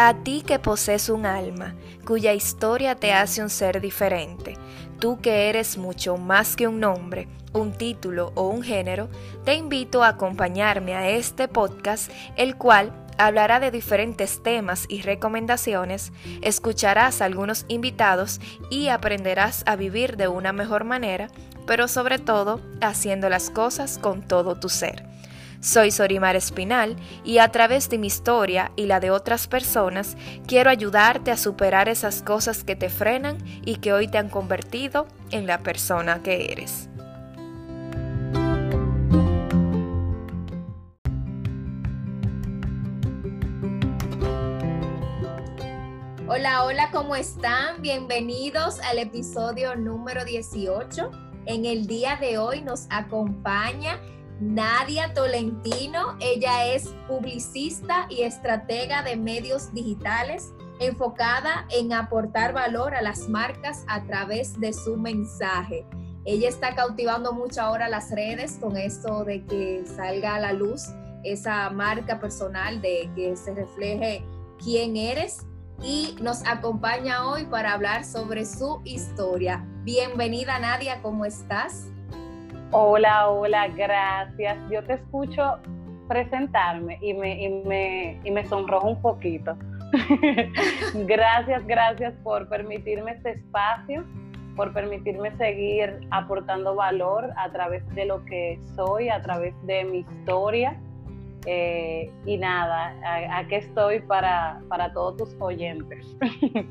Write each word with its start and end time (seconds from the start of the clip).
A 0.00 0.14
ti 0.14 0.44
que 0.46 0.60
posees 0.60 1.08
un 1.08 1.26
alma, 1.26 1.74
cuya 2.06 2.32
historia 2.32 2.94
te 2.94 3.12
hace 3.12 3.42
un 3.42 3.50
ser 3.50 3.80
diferente, 3.80 4.56
tú 5.00 5.20
que 5.20 5.48
eres 5.48 5.76
mucho 5.76 6.16
más 6.16 6.54
que 6.54 6.68
un 6.68 6.78
nombre, 6.78 7.26
un 7.52 7.72
título 7.72 8.30
o 8.36 8.46
un 8.46 8.62
género, 8.62 9.08
te 9.44 9.54
invito 9.54 10.04
a 10.04 10.10
acompañarme 10.10 10.94
a 10.94 11.08
este 11.10 11.48
podcast, 11.48 12.12
el 12.36 12.54
cual 12.54 12.92
hablará 13.18 13.58
de 13.58 13.72
diferentes 13.72 14.40
temas 14.40 14.86
y 14.88 15.02
recomendaciones, 15.02 16.12
escucharás 16.42 17.20
a 17.20 17.24
algunos 17.24 17.64
invitados 17.66 18.40
y 18.70 18.90
aprenderás 18.90 19.64
a 19.66 19.74
vivir 19.74 20.16
de 20.16 20.28
una 20.28 20.52
mejor 20.52 20.84
manera, 20.84 21.28
pero 21.66 21.88
sobre 21.88 22.20
todo 22.20 22.60
haciendo 22.80 23.28
las 23.28 23.50
cosas 23.50 23.98
con 23.98 24.22
todo 24.22 24.60
tu 24.60 24.68
ser. 24.68 25.17
Soy 25.60 25.90
Sorimar 25.90 26.36
Espinal 26.36 26.96
y 27.24 27.38
a 27.38 27.48
través 27.50 27.90
de 27.90 27.98
mi 27.98 28.06
historia 28.06 28.70
y 28.76 28.86
la 28.86 29.00
de 29.00 29.10
otras 29.10 29.48
personas 29.48 30.16
quiero 30.46 30.70
ayudarte 30.70 31.32
a 31.32 31.36
superar 31.36 31.88
esas 31.88 32.22
cosas 32.22 32.62
que 32.62 32.76
te 32.76 32.88
frenan 32.88 33.38
y 33.64 33.76
que 33.76 33.92
hoy 33.92 34.06
te 34.06 34.18
han 34.18 34.28
convertido 34.28 35.08
en 35.32 35.48
la 35.48 35.58
persona 35.58 36.22
que 36.22 36.52
eres. 36.52 36.88
Hola, 46.28 46.64
hola, 46.64 46.90
¿cómo 46.92 47.16
están? 47.16 47.82
Bienvenidos 47.82 48.78
al 48.80 48.98
episodio 48.98 49.74
número 49.74 50.24
18. 50.24 51.10
En 51.46 51.64
el 51.64 51.88
día 51.88 52.16
de 52.20 52.38
hoy 52.38 52.62
nos 52.62 52.86
acompaña 52.90 53.98
Nadia 54.40 55.12
Tolentino. 55.14 56.16
Ella 56.20 56.66
es 56.66 56.94
publicista 57.06 58.06
y 58.08 58.22
estratega 58.22 59.02
de 59.02 59.16
medios 59.16 59.72
digitales 59.72 60.52
enfocada 60.80 61.66
en 61.70 61.92
aportar 61.92 62.52
valor 62.52 62.94
a 62.94 63.02
las 63.02 63.28
marcas 63.28 63.84
a 63.88 64.04
través 64.04 64.58
de 64.60 64.72
su 64.72 64.96
mensaje. 64.96 65.84
Ella 66.24 66.48
está 66.48 66.74
cautivando 66.74 67.32
mucho 67.32 67.60
ahora 67.62 67.88
las 67.88 68.10
redes 68.10 68.58
con 68.60 68.76
esto 68.76 69.24
de 69.24 69.44
que 69.44 69.84
salga 69.86 70.36
a 70.36 70.40
la 70.40 70.52
luz 70.52 70.82
esa 71.24 71.68
marca 71.70 72.20
personal, 72.20 72.80
de 72.80 73.10
que 73.16 73.36
se 73.36 73.54
refleje 73.54 74.24
quién 74.62 74.96
eres 74.96 75.46
y 75.82 76.16
nos 76.20 76.46
acompaña 76.46 77.26
hoy 77.28 77.46
para 77.46 77.72
hablar 77.72 78.04
sobre 78.04 78.44
su 78.44 78.80
historia. 78.84 79.64
Bienvenida 79.82 80.58
Nadia, 80.58 81.00
¿cómo 81.02 81.24
estás? 81.24 81.86
Hola, 82.70 83.30
hola, 83.30 83.68
gracias. 83.68 84.58
Yo 84.70 84.84
te 84.84 84.94
escucho 84.94 85.56
presentarme 86.06 86.98
y 87.00 87.14
me, 87.14 87.42
y 87.42 87.48
me, 87.64 88.20
y 88.22 88.30
me 88.30 88.44
sonrojo 88.46 88.88
un 88.88 89.00
poquito. 89.00 89.56
gracias, 91.06 91.66
gracias 91.66 92.12
por 92.22 92.46
permitirme 92.50 93.12
este 93.12 93.30
espacio, 93.30 94.04
por 94.54 94.74
permitirme 94.74 95.34
seguir 95.38 96.06
aportando 96.10 96.74
valor 96.74 97.30
a 97.38 97.50
través 97.50 97.88
de 97.94 98.04
lo 98.04 98.22
que 98.26 98.60
soy, 98.76 99.08
a 99.08 99.22
través 99.22 99.54
de 99.66 99.84
mi 99.84 99.98
historia. 100.00 100.78
Eh, 101.46 102.12
y 102.26 102.36
nada, 102.36 102.94
aquí 103.32 103.54
estoy 103.54 104.00
para, 104.00 104.60
para 104.68 104.92
todos 104.92 105.16
tus 105.16 105.36
oyentes. 105.40 106.04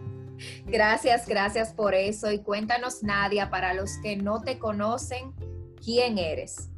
gracias, 0.68 1.28
gracias 1.28 1.74
por 1.74 1.96
eso. 1.96 2.32
Y 2.32 2.44
cuéntanos, 2.44 3.02
Nadia, 3.02 3.50
para 3.50 3.74
los 3.74 3.98
que 4.04 4.16
no 4.16 4.42
te 4.42 4.60
conocen, 4.60 5.34
¿Quién 5.84 6.18
eres? 6.18 6.70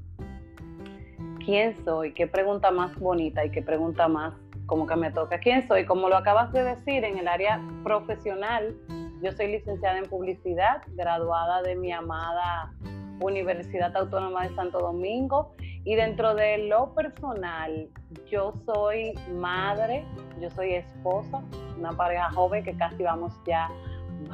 ¿Quién 1.45 1.75
soy? 1.83 2.13
Qué 2.13 2.27
pregunta 2.27 2.71
más 2.71 2.95
bonita 2.99 3.43
y 3.45 3.51
qué 3.51 3.61
pregunta 3.61 4.07
más 4.07 4.33
como 4.65 4.85
que 4.85 4.95
me 4.95 5.11
toca. 5.11 5.39
¿Quién 5.39 5.67
soy? 5.67 5.85
Como 5.85 6.09
lo 6.09 6.17
acabas 6.17 6.53
de 6.53 6.63
decir, 6.63 7.03
en 7.03 7.17
el 7.17 7.27
área 7.27 7.59
profesional, 7.83 8.75
yo 9.21 9.31
soy 9.31 9.47
licenciada 9.47 9.97
en 9.97 10.05
publicidad, 10.05 10.83
graduada 10.89 11.61
de 11.63 11.75
mi 11.75 11.91
amada 11.91 12.71
Universidad 13.19 13.95
Autónoma 13.97 14.47
de 14.47 14.55
Santo 14.55 14.79
Domingo. 14.79 15.55
Y 15.85 15.95
dentro 15.95 16.35
de 16.35 16.69
lo 16.69 16.93
personal, 16.93 17.89
yo 18.29 18.53
soy 18.65 19.13
madre, 19.33 20.05
yo 20.39 20.49
soy 20.51 20.75
esposa, 20.75 21.41
una 21.77 21.93
pareja 21.93 22.29
joven 22.31 22.63
que 22.63 22.77
casi 22.77 23.03
vamos 23.03 23.33
ya 23.47 23.69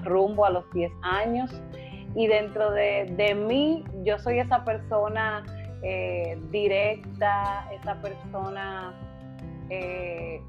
rumbo 0.03 0.45
a 0.45 0.49
los 0.49 0.69
10 0.71 0.91
años 1.03 1.51
y 2.15 2.27
dentro 2.27 2.71
de, 2.71 3.35
mí 3.47 3.83
yo 4.03 4.17
soy 4.17 4.39
esa 4.39 4.63
persona 4.63 5.43
eh, 5.83 6.39
directa, 6.49 7.69
esa 7.71 8.01
persona, 8.01 8.93
eh, 9.69 10.41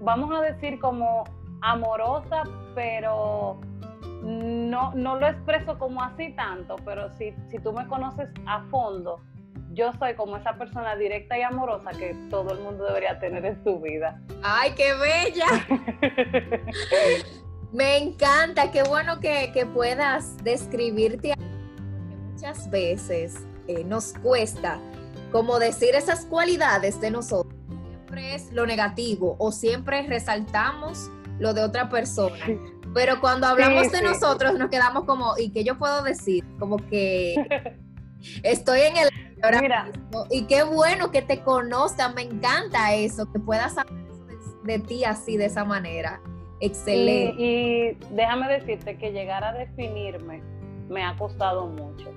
vamos 0.00 0.30
a 0.38 0.42
decir 0.42 0.78
como 0.78 1.24
amorosa, 1.62 2.44
pero 2.74 3.58
no, 4.22 4.92
no 4.94 5.18
lo 5.18 5.26
expreso 5.26 5.78
como 5.78 6.02
así 6.02 6.32
tanto, 6.32 6.76
pero 6.84 7.14
si, 7.16 7.34
si 7.50 7.58
tú 7.58 7.72
me 7.72 7.86
conoces 7.86 8.28
a 8.46 8.62
fondo, 8.64 9.20
yo 9.72 9.92
soy 9.98 10.14
como 10.14 10.36
esa 10.36 10.54
persona 10.54 10.94
directa 10.96 11.38
y 11.38 11.42
amorosa 11.42 11.90
que 11.90 12.14
todo 12.30 12.52
el 12.52 12.60
mundo 12.60 12.84
debería 12.84 13.18
tener 13.18 13.44
en 13.44 13.62
su 13.64 13.80
vida. 13.80 14.20
¡Ay, 14.42 14.72
qué 14.76 14.92
bella! 14.94 15.46
Me 17.74 17.98
encanta, 17.98 18.70
qué 18.70 18.84
bueno 18.84 19.18
que, 19.18 19.68
puedas 19.74 20.36
describirte. 20.44 21.34
Muchas 22.30 22.70
veces 22.70 23.34
eh, 23.66 23.82
nos 23.82 24.12
cuesta 24.12 24.78
como 25.32 25.58
decir 25.58 25.96
esas 25.96 26.24
cualidades 26.26 27.00
de 27.00 27.10
nosotros. 27.10 27.52
Siempre 27.88 28.36
es 28.36 28.52
lo 28.52 28.64
negativo 28.64 29.34
o 29.40 29.50
siempre 29.50 30.06
resaltamos 30.06 31.10
lo 31.40 31.52
de 31.52 31.64
otra 31.64 31.88
persona. 31.88 32.36
Pero 32.94 33.20
cuando 33.20 33.48
hablamos 33.48 33.90
de 33.90 34.02
nosotros 34.02 34.56
nos 34.56 34.70
quedamos 34.70 35.02
como, 35.02 35.36
¿y 35.36 35.50
qué 35.50 35.64
yo 35.64 35.76
puedo 35.76 36.04
decir? 36.04 36.44
Como 36.60 36.76
que 36.76 37.34
estoy 38.44 38.82
en 38.82 38.96
el... 38.98 39.08
Mira. 39.60 39.90
Y 40.30 40.44
qué 40.44 40.62
bueno 40.62 41.10
que 41.10 41.22
te 41.22 41.42
conozcan, 41.42 42.14
me 42.14 42.22
encanta 42.22 42.94
eso, 42.94 43.30
que 43.32 43.40
puedas 43.40 43.76
hablar 43.76 44.04
de 44.62 44.78
ti 44.78 45.04
así, 45.04 45.36
de 45.36 45.46
esa 45.46 45.64
manera. 45.64 46.20
Excelente. 46.64 47.42
Y, 47.42 47.98
déjame 48.14 48.48
decirte 48.48 48.96
que 48.96 49.12
llegar 49.12 49.44
a 49.44 49.52
definirme 49.52 50.42
me 50.88 51.04
ha 51.04 51.16
costado 51.16 51.66
mucho. 51.66 52.10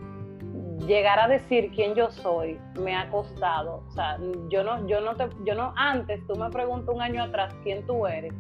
Llegar 0.87 1.19
a 1.19 1.27
decir 1.27 1.71
quién 1.75 1.95
yo 1.95 2.09
soy 2.11 2.59
me 2.79 2.95
ha 2.95 3.09
costado. 3.09 3.83
O 3.87 3.91
sea, 3.91 4.17
yo 4.49 4.63
no, 4.63 4.87
yo 4.87 5.01
no 5.01 5.15
te, 5.15 5.27
yo 5.43 5.55
no, 5.55 5.73
antes 5.75 6.25
tú 6.27 6.35
me 6.35 6.49
preguntas 6.49 6.93
un 6.93 7.01
año 7.01 7.23
atrás 7.23 7.53
quién 7.63 7.85
tú 7.85 8.07
eres 8.07 8.33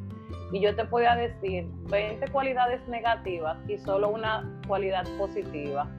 y 0.51 0.61
yo 0.61 0.75
te 0.75 0.85
podía 0.85 1.15
decir 1.15 1.67
20 1.89 2.27
cualidades 2.29 2.85
negativas 2.87 3.57
y 3.67 3.77
solo 3.77 4.09
una 4.09 4.61
cualidad 4.67 5.05
positiva. 5.17 5.89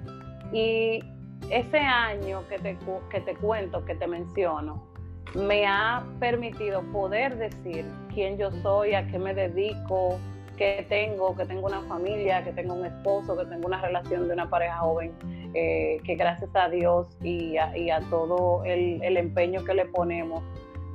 Y 0.53 1.01
ese 1.51 1.79
año 1.79 2.47
que 2.49 2.59
te, 2.59 2.79
que 3.11 3.21
te 3.21 3.35
cuento, 3.37 3.85
que 3.85 3.95
te 3.95 4.07
menciono, 4.07 4.87
me 5.34 5.66
ha 5.66 6.05
permitido 6.21 6.83
poder 6.93 7.37
decir 7.37 7.84
quién 8.12 8.39
yo 8.39 8.50
soy, 8.50 8.94
a 8.94 9.06
qué 9.06 9.19
me 9.19 9.34
dedico, 9.34 10.19
qué 10.56 10.84
tengo, 10.89 11.37
que 11.37 11.44
tengo 11.44 11.66
una 11.66 11.83
familia, 11.83 12.43
que 12.43 12.53
tengo 12.53 12.75
un 12.75 12.84
esposo, 12.84 13.37
que 13.37 13.44
tengo 13.47 13.67
una 13.67 13.81
relación 13.81 14.27
de 14.27 14.34
una 14.34 14.50
pareja 14.50 14.78
joven, 14.78 15.12
eh, 15.55 16.00
que 16.05 16.17
gracias 16.17 16.50
a 16.55 16.69
Dios 16.69 17.06
y 17.22 17.56
a, 17.56 18.00
todo 18.11 18.65
el, 18.65 19.03
el, 19.03 19.17
empeño 19.17 19.65
que 19.65 19.75
le 19.75 19.87
ponemos 19.87 20.43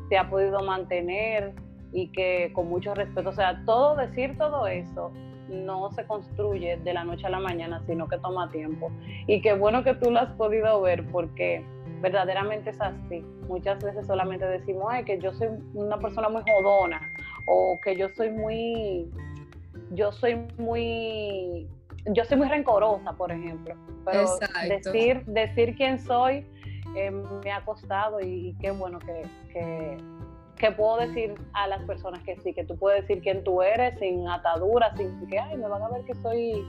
se 0.09 0.17
ha 0.17 0.29
podido 0.29 0.61
mantener 0.63 1.53
y 1.91 2.09
que 2.09 2.51
con 2.53 2.67
mucho 2.67 2.93
respeto, 2.93 3.29
o 3.29 3.33
sea, 3.33 3.63
todo 3.65 3.95
decir 3.95 4.37
todo 4.37 4.67
eso 4.67 5.11
no 5.49 5.91
se 5.91 6.05
construye 6.05 6.77
de 6.77 6.93
la 6.93 7.03
noche 7.03 7.27
a 7.27 7.29
la 7.29 7.39
mañana, 7.39 7.81
sino 7.85 8.07
que 8.07 8.17
toma 8.17 8.49
tiempo. 8.49 8.91
Y 9.27 9.41
qué 9.41 9.53
bueno 9.53 9.83
que 9.83 9.93
tú 9.93 10.11
lo 10.11 10.19
has 10.19 10.31
podido 10.31 10.81
ver 10.81 11.05
porque 11.11 11.63
verdaderamente 12.03 12.69
es 12.71 12.81
así. 12.81 13.21
Muchas 13.47 13.81
veces 13.81 14.05
solamente 14.05 14.45
decimos 14.45 14.85
Ay, 14.89 15.05
que 15.05 15.17
yo 15.19 15.33
soy 15.33 15.47
una 15.73 15.97
persona 15.97 16.27
muy 16.27 16.43
jodona 16.45 17.01
o 17.47 17.79
que 17.81 17.95
yo 17.95 18.09
soy 18.09 18.29
muy, 18.29 19.09
yo 19.91 20.11
soy 20.11 20.45
muy, 20.57 21.67
yo 22.07 22.25
soy 22.25 22.37
muy 22.37 22.49
rencorosa, 22.49 23.13
por 23.13 23.31
ejemplo. 23.31 23.73
Pero 24.05 24.37
decir, 24.67 25.23
decir 25.25 25.75
quién 25.77 25.97
soy 25.97 26.45
eh, 26.97 27.09
me 27.09 27.51
ha 27.51 27.63
costado 27.63 28.19
y, 28.19 28.53
qué 28.59 28.71
bueno 28.71 28.99
que, 28.99 29.25
que, 29.53 29.97
que, 30.57 30.71
puedo 30.71 30.97
decir 30.97 31.33
a 31.53 31.67
las 31.67 31.81
personas 31.83 32.21
que 32.23 32.35
sí, 32.41 32.53
que 32.53 32.65
tú 32.65 32.77
puedes 32.77 33.07
decir 33.07 33.23
quién 33.23 33.45
tú 33.45 33.61
eres 33.61 33.97
sin 33.99 34.27
atadura, 34.27 34.93
sin 34.97 35.25
que, 35.27 35.39
ay, 35.39 35.55
me 35.55 35.69
van 35.69 35.81
a 35.81 35.87
ver 35.87 36.03
que 36.03 36.15
soy 36.15 36.65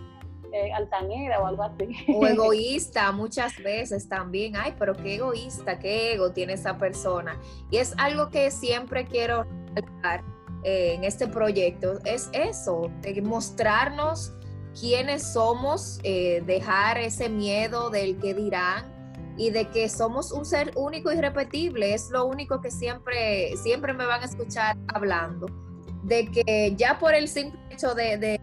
eh, 0.53 0.73
altanera 0.73 1.41
o 1.41 1.47
algo 1.47 1.63
así. 1.63 1.97
O 2.15 2.27
egoísta 2.27 3.11
muchas 3.13 3.57
veces 3.59 4.09
también. 4.09 4.55
Ay, 4.57 4.75
pero 4.79 4.95
qué 4.95 5.17
egoísta, 5.17 5.79
qué 5.79 6.15
ego 6.15 6.33
tiene 6.33 6.55
esa 6.55 6.79
persona. 6.79 7.39
Y 7.71 7.79
es 7.79 7.95
algo 7.99 8.31
que 8.31 8.51
siempre 8.51 9.05
quiero 9.07 9.47
eh, 10.65 10.95
en 10.95 11.05
este 11.05 11.27
proyecto. 11.27 11.99
Es 12.05 12.31
eso, 12.33 12.91
de 13.03 13.21
mostrarnos 13.23 14.33
quiénes 14.79 15.33
somos, 15.33 15.99
eh, 16.03 16.43
dejar 16.47 16.99
ese 16.99 17.29
miedo 17.29 17.91
del 17.91 18.19
que 18.19 18.35
dirán 18.35 18.93
y 19.37 19.51
de 19.51 19.69
que 19.69 19.89
somos 19.89 20.33
un 20.33 20.45
ser 20.45 20.73
único 20.77 21.13
y 21.13 21.21
repetible. 21.21 21.95
Es 21.95 22.11
lo 22.11 22.27
único 22.27 22.61
que 22.61 22.71
siempre, 22.71 23.57
siempre 23.57 23.93
me 23.93 24.07
van 24.07 24.23
a 24.23 24.25
escuchar 24.25 24.77
hablando. 24.89 25.47
de 26.05 26.31
que 26.31 26.75
ya 26.77 26.99
por 26.99 27.15
el 27.15 27.29
simple 27.29 27.59
hecho 27.71 27.95
de, 27.95 28.39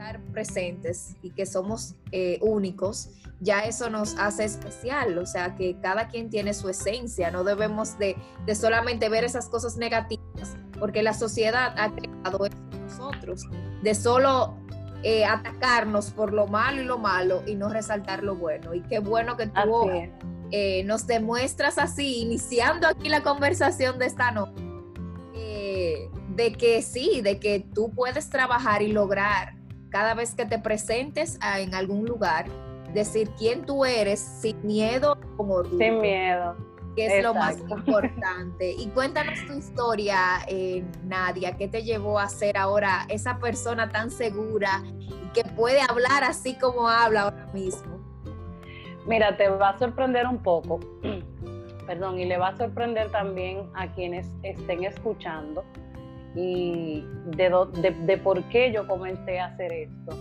estar 0.00 0.20
presentes 0.32 1.14
y 1.22 1.30
que 1.30 1.44
somos 1.44 1.94
eh, 2.10 2.38
únicos, 2.40 3.10
ya 3.40 3.60
eso 3.60 3.90
nos 3.90 4.16
hace 4.18 4.44
especial, 4.44 5.18
o 5.18 5.26
sea, 5.26 5.54
que 5.56 5.76
cada 5.82 6.08
quien 6.08 6.30
tiene 6.30 6.54
su 6.54 6.70
esencia, 6.70 7.30
no 7.30 7.44
debemos 7.44 7.98
de, 7.98 8.16
de 8.46 8.54
solamente 8.54 9.10
ver 9.10 9.24
esas 9.24 9.48
cosas 9.48 9.76
negativas, 9.76 10.56
porque 10.78 11.02
la 11.02 11.12
sociedad 11.12 11.74
ha 11.78 11.94
creado 11.94 12.46
eso 12.46 12.56
en 12.72 12.86
nosotros, 12.86 13.42
de 13.82 13.94
solo 13.94 14.56
eh, 15.02 15.26
atacarnos 15.26 16.10
por 16.10 16.32
lo 16.32 16.46
malo 16.46 16.80
y 16.80 16.84
lo 16.84 16.98
malo 16.98 17.42
y 17.46 17.54
no 17.54 17.68
resaltar 17.68 18.22
lo 18.22 18.36
bueno. 18.36 18.74
Y 18.74 18.80
qué 18.82 19.00
bueno 19.00 19.36
que 19.36 19.48
tú 19.48 19.90
eh, 20.50 20.82
nos 20.84 21.06
demuestras 21.06 21.76
así, 21.76 22.22
iniciando 22.22 22.88
aquí 22.88 23.10
la 23.10 23.22
conversación 23.22 23.98
de 23.98 24.06
esta 24.06 24.30
noche, 24.30 24.62
de 26.36 26.52
que 26.52 26.80
sí, 26.80 27.20
de 27.22 27.38
que 27.38 27.60
tú 27.74 27.90
puedes 27.90 28.30
trabajar 28.30 28.80
y 28.80 28.92
lograr 28.92 29.59
cada 29.90 30.14
vez 30.14 30.34
que 30.34 30.46
te 30.46 30.58
presentes 30.58 31.38
en 31.58 31.74
algún 31.74 32.04
lugar, 32.06 32.46
decir 32.94 33.30
quién 33.38 33.64
tú 33.66 33.84
eres 33.84 34.20
sin 34.20 34.64
miedo 34.66 35.18
como 35.36 35.64
Sin 35.64 36.00
miedo 36.00 36.56
que 36.96 37.06
es 37.06 37.22
lo 37.22 37.34
más 37.34 37.58
importante. 37.68 38.72
Y 38.72 38.88
cuéntanos 38.88 39.38
tu 39.46 39.54
historia, 39.54 40.40
eh, 40.48 40.84
Nadia, 41.04 41.56
¿qué 41.56 41.68
te 41.68 41.82
llevó 41.82 42.18
a 42.18 42.28
ser 42.28 42.56
ahora 42.56 43.06
esa 43.08 43.38
persona 43.38 43.88
tan 43.88 44.10
segura 44.10 44.82
y 44.98 45.28
que 45.32 45.44
puede 45.44 45.80
hablar 45.80 46.24
así 46.24 46.54
como 46.54 46.88
habla 46.88 47.22
ahora 47.22 47.48
mismo? 47.52 47.98
Mira, 49.06 49.36
te 49.36 49.48
va 49.48 49.70
a 49.70 49.78
sorprender 49.78 50.26
un 50.26 50.38
poco, 50.38 50.80
perdón, 51.86 52.18
y 52.18 52.26
le 52.26 52.36
va 52.38 52.48
a 52.48 52.56
sorprender 52.56 53.10
también 53.10 53.70
a 53.74 53.90
quienes 53.92 54.30
estén 54.42 54.84
escuchando 54.84 55.64
y 56.34 57.04
de, 57.26 57.94
de 58.06 58.16
por 58.18 58.42
qué 58.44 58.72
yo 58.72 58.86
comencé 58.86 59.40
a 59.40 59.46
hacer 59.46 59.72
esto. 59.72 60.16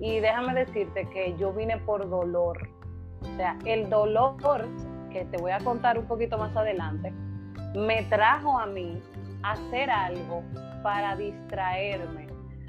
Y 0.00 0.20
déjame 0.20 0.54
decirte 0.54 1.08
que 1.10 1.34
yo 1.38 1.52
vine 1.52 1.78
por 1.78 2.08
dolor. 2.08 2.68
O 3.22 3.36
sea, 3.36 3.58
el 3.64 3.90
dolor 3.90 4.36
que 5.10 5.24
te 5.24 5.36
voy 5.38 5.52
a 5.52 5.58
contar 5.58 5.98
un 5.98 6.06
poquito 6.06 6.38
más 6.38 6.54
adelante, 6.56 7.12
me 7.74 8.02
trajo 8.04 8.58
a 8.58 8.66
mí 8.66 9.00
a 9.42 9.52
hacer 9.52 9.90
algo 9.90 10.42
para 10.82 11.16
distraerme, 11.16 12.26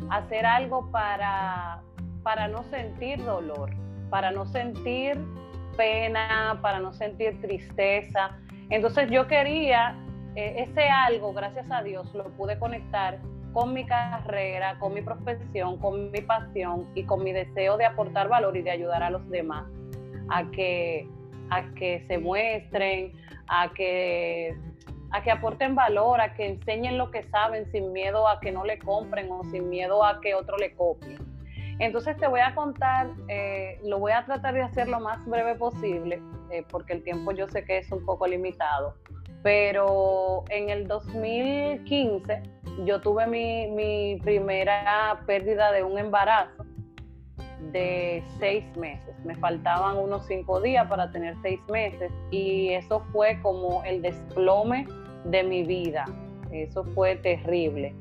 hacer 0.10 0.46
algo 0.46 0.90
para, 0.92 1.82
para 2.24 2.48
no 2.48 2.64
sentir 2.64 3.24
dolor, 3.24 3.70
para 4.10 4.32
no 4.32 4.46
sentir 4.48 5.18
pena, 5.78 6.60
para 6.62 6.80
no 6.80 6.94
sentir 6.94 7.40
tristeza. 7.42 8.32
Entonces 8.70 9.10
yo 9.12 9.28
quería 9.28 9.96
eh, 10.36 10.66
ese 10.68 10.88
algo, 10.90 11.34
gracias 11.34 11.70
a 11.72 11.84
Dios, 11.84 12.14
lo 12.14 12.26
pude 12.32 12.58
conectar 12.60 13.20
con 13.54 13.74
mi 13.74 13.86
carrera, 13.86 14.78
con 14.80 14.94
mi 14.94 15.02
profesión, 15.02 15.78
con 15.80 16.12
mi 16.12 16.22
pasión 16.22 16.88
y 16.96 17.04
con 17.04 17.24
mi 17.24 17.34
deseo 17.34 17.78
de 17.78 17.86
aportar 17.86 18.28
valor 18.28 18.56
y 18.56 18.62
de 18.62 18.72
ayudar 18.72 19.02
a 19.02 19.10
los 19.10 19.28
demás 19.30 19.66
a 20.30 20.50
que 20.52 21.08
a 21.50 21.74
que 21.74 22.04
se 22.08 22.18
muestren, 22.18 23.14
a 23.48 23.72
que, 23.74 24.56
a 25.12 25.24
que 25.24 25.32
aporten 25.32 25.76
valor, 25.76 26.22
a 26.22 26.34
que 26.34 26.48
enseñen 26.48 26.98
lo 26.98 27.12
que 27.12 27.24
saben 27.24 27.70
sin 27.72 27.92
miedo 27.92 28.28
a 28.28 28.40
que 28.40 28.52
no 28.52 28.64
le 28.64 28.80
compren 28.80 29.32
o 29.32 29.44
sin 29.46 29.70
miedo 29.70 30.04
a 30.04 30.22
que 30.22 30.36
otro 30.36 30.58
le 30.58 30.74
copie. 30.76 31.18
Entonces 31.80 32.18
te 32.18 32.28
voy 32.28 32.42
a 32.42 32.54
contar, 32.56 33.08
eh, 33.30 33.80
lo 33.86 34.00
voy 34.00 34.12
a 34.12 34.26
tratar 34.26 34.54
de 34.54 34.62
hacer 34.62 34.90
lo 34.90 35.00
más 35.00 35.26
breve 35.26 35.56
posible, 35.56 36.22
eh, 36.52 36.64
porque 36.70 36.94
el 36.94 37.04
tiempo 37.04 37.32
yo 37.32 37.48
sé 37.48 37.64
que 37.64 37.78
es 37.78 37.92
un 37.92 38.06
poco 38.06 38.28
limitado, 38.28 38.96
pero 39.44 40.44
en 40.50 40.70
el 40.70 40.88
2015 40.88 42.42
yo 42.86 43.02
tuve 43.02 43.28
mi, 43.28 43.68
mi 43.68 44.20
primera 44.22 45.22
pérdida 45.26 45.72
de 45.72 45.84
un 45.84 45.98
embarazo 45.98 46.66
de 47.72 48.24
seis 48.40 48.64
meses. 48.78 49.14
Me 49.24 49.36
faltaban 49.36 49.98
unos 49.98 50.26
cinco 50.28 50.62
días 50.62 50.88
para 50.88 51.12
tener 51.12 51.36
seis 51.42 51.60
meses 51.70 52.12
y 52.32 52.70
eso 52.70 53.02
fue 53.12 53.40
como 53.42 53.84
el 53.84 54.02
desplome 54.02 54.88
de 55.26 55.44
mi 55.44 55.64
vida. 55.64 56.06
Eso 56.52 56.84
fue 56.96 57.16
terrible. 57.18 57.96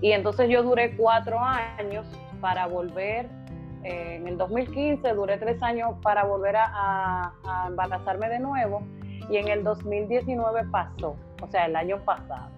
Y 0.00 0.12
entonces 0.12 0.48
yo 0.48 0.62
duré 0.62 0.96
cuatro 0.96 1.38
años 1.40 2.06
para 2.40 2.66
volver, 2.66 3.28
eh, 3.84 4.16
en 4.16 4.28
el 4.28 4.38
2015 4.38 5.12
duré 5.12 5.36
tres 5.38 5.62
años 5.62 5.94
para 6.02 6.24
volver 6.24 6.56
a, 6.56 7.32
a 7.44 7.66
embarazarme 7.66 8.28
de 8.28 8.38
nuevo 8.38 8.82
y 9.30 9.36
en 9.36 9.48
el 9.48 9.62
2019 9.62 10.64
pasó, 10.70 11.16
o 11.40 11.46
sea, 11.46 11.66
el 11.66 11.76
año 11.76 12.04
pasado. 12.04 12.50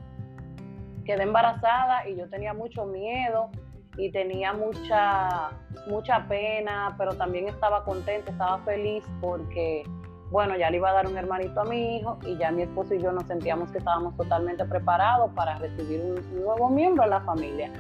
Quedé 1.05 1.25
embarazada 1.25 2.09
y 2.09 2.17
yo 2.17 2.29
tenía 2.31 2.55
mucho 2.55 2.87
miedo 2.87 3.51
y 3.99 4.11
tenía 4.11 4.55
mucha, 4.55 5.51
mucha 5.87 6.27
pena, 6.29 6.95
pero 6.97 7.13
también 7.15 7.49
estaba 7.49 7.85
contenta, 7.85 8.31
estaba 8.31 8.59
feliz 8.61 9.05
porque, 9.21 9.83
bueno, 10.31 10.57
ya 10.57 10.71
le 10.71 10.79
iba 10.79 10.91
a 10.91 10.95
dar 10.95 11.07
un 11.07 11.19
hermanito 11.19 11.61
a 11.61 11.65
mi 11.65 11.97
hijo 11.97 12.19
y 12.25 12.39
ya 12.39 12.51
mi 12.51 12.63
esposo 12.63 12.95
y 12.95 13.03
yo 13.03 13.13
nos 13.13 13.25
sentíamos 13.25 13.71
que 13.71 13.79
estábamos 13.79 14.17
totalmente 14.17 14.65
preparados 14.65 15.31
para 15.33 15.59
recibir 15.59 16.01
un 16.01 16.43
nuevo 16.43 16.71
miembro 16.71 17.05
en 17.05 17.11
la 17.11 17.21
familia. 17.21 17.71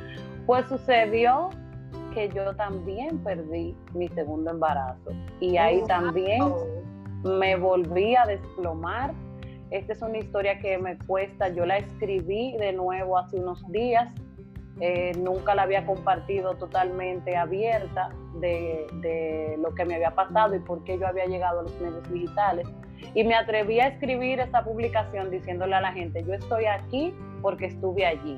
Pues 0.44 0.66
sucedió 0.66 1.48
que 2.12 2.28
yo 2.28 2.54
también 2.56 3.18
perdí 3.24 3.74
mi 3.94 4.08
segundo 4.08 4.50
embarazo 4.50 5.12
y 5.40 5.56
ahí 5.56 5.82
también 5.86 6.42
me 7.22 7.56
volví 7.56 8.16
a 8.16 8.26
desplomar. 8.26 9.12
Esta 9.70 9.92
es 9.92 10.02
una 10.02 10.18
historia 10.18 10.58
que 10.58 10.76
me 10.78 10.98
cuesta, 10.98 11.48
yo 11.48 11.64
la 11.64 11.78
escribí 11.78 12.56
de 12.58 12.72
nuevo 12.72 13.18
hace 13.18 13.38
unos 13.38 13.66
días 13.72 14.12
eh, 14.80 15.12
nunca 15.18 15.54
la 15.54 15.62
había 15.62 15.84
compartido 15.84 16.54
totalmente 16.54 17.36
abierta 17.36 18.10
de, 18.40 19.56
lo 19.58 19.74
que 19.74 19.84
me 19.84 19.94
había 19.94 20.12
pasado 20.12 20.56
y 20.56 20.60
por 20.60 20.82
qué 20.84 20.98
yo 20.98 21.06
había 21.06 21.26
llegado 21.26 21.60
a 21.60 21.62
los 21.64 21.80
medios 21.80 22.10
digitales. 22.10 22.66
Y 23.14 23.24
me 23.24 23.34
atreví 23.34 23.80
a 23.80 23.88
escribir 23.88 24.40
esta 24.40 24.64
publicación 24.64 25.30
diciéndole 25.30 25.74
a 25.74 25.80
la 25.80 25.92
gente, 25.92 26.24
yo 26.24 26.34
estoy 26.34 26.64
aquí 26.64 27.14
porque 27.42 27.66
estuve 27.66 28.06
allí. 28.06 28.36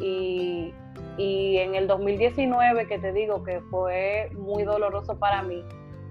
Y, 0.00 0.72
y 1.18 1.58
en 1.58 1.74
el 1.74 1.86
2019, 1.86 2.86
que 2.86 2.98
te 2.98 3.12
digo 3.12 3.42
que 3.42 3.60
fue 3.70 4.30
muy 4.38 4.62
doloroso 4.62 5.18
para 5.18 5.42
mí, 5.42 5.64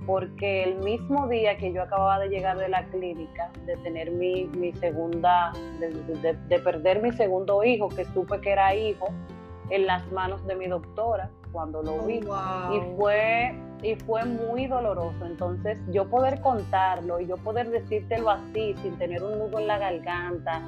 porque 0.05 0.63
el 0.63 0.75
mismo 0.79 1.27
día 1.27 1.57
que 1.57 1.71
yo 1.71 1.83
acababa 1.83 2.19
de 2.19 2.29
llegar 2.29 2.57
de 2.57 2.69
la 2.69 2.83
clínica, 2.85 3.51
de 3.65 3.75
tener 3.77 4.11
mi, 4.11 4.45
mi 4.57 4.73
segunda, 4.73 5.51
de, 5.79 6.35
de, 6.47 6.59
perder 6.59 7.01
mi 7.01 7.11
segundo 7.11 7.63
hijo, 7.63 7.89
que 7.89 8.05
supe 8.05 8.39
que 8.41 8.51
era 8.51 8.75
hijo, 8.75 9.07
en 9.69 9.87
las 9.87 10.09
manos 10.11 10.45
de 10.45 10.55
mi 10.55 10.67
doctora 10.67 11.29
cuando 11.53 11.81
lo 11.81 11.95
oh, 11.95 12.05
vi. 12.05 12.15
Y 12.15 12.95
fue 12.97 13.55
y 13.81 13.95
fue 13.95 14.25
muy 14.25 14.67
doloroso. 14.67 15.25
Entonces, 15.25 15.77
yo 15.89 16.09
poder 16.09 16.41
contarlo 16.41 17.19
y 17.19 17.27
yo 17.27 17.37
poder 17.37 17.69
decírtelo 17.69 18.29
así, 18.29 18.75
sin 18.81 18.97
tener 18.97 19.21
un 19.23 19.37
nudo 19.37 19.59
en 19.59 19.67
la 19.67 19.77
garganta, 19.77 20.61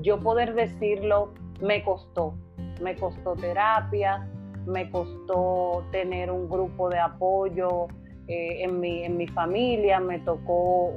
yo 0.00 0.18
poder 0.20 0.54
decirlo, 0.54 1.32
me 1.60 1.82
costó. 1.82 2.34
Me 2.80 2.96
costó 2.96 3.34
terapia, 3.34 4.26
me 4.66 4.90
costó 4.90 5.84
tener 5.92 6.30
un 6.30 6.48
grupo 6.48 6.88
de 6.88 6.98
apoyo 6.98 7.88
eh, 8.28 8.62
en, 8.64 8.80
mi, 8.80 9.04
en 9.04 9.16
mi 9.16 9.26
familia, 9.28 10.00
me 10.00 10.18
tocó 10.20 10.92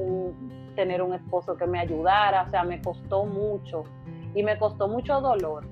tener 0.76 1.02
un 1.02 1.14
esposo 1.14 1.56
que 1.56 1.66
me 1.66 1.80
ayudara, 1.80 2.44
o 2.44 2.50
sea, 2.50 2.64
me 2.64 2.82
costó 2.82 3.26
mucho 3.26 3.84
y 4.34 4.44
me 4.44 4.58
costó 4.58 4.88
mucho 4.88 5.22
dolor 5.22 5.66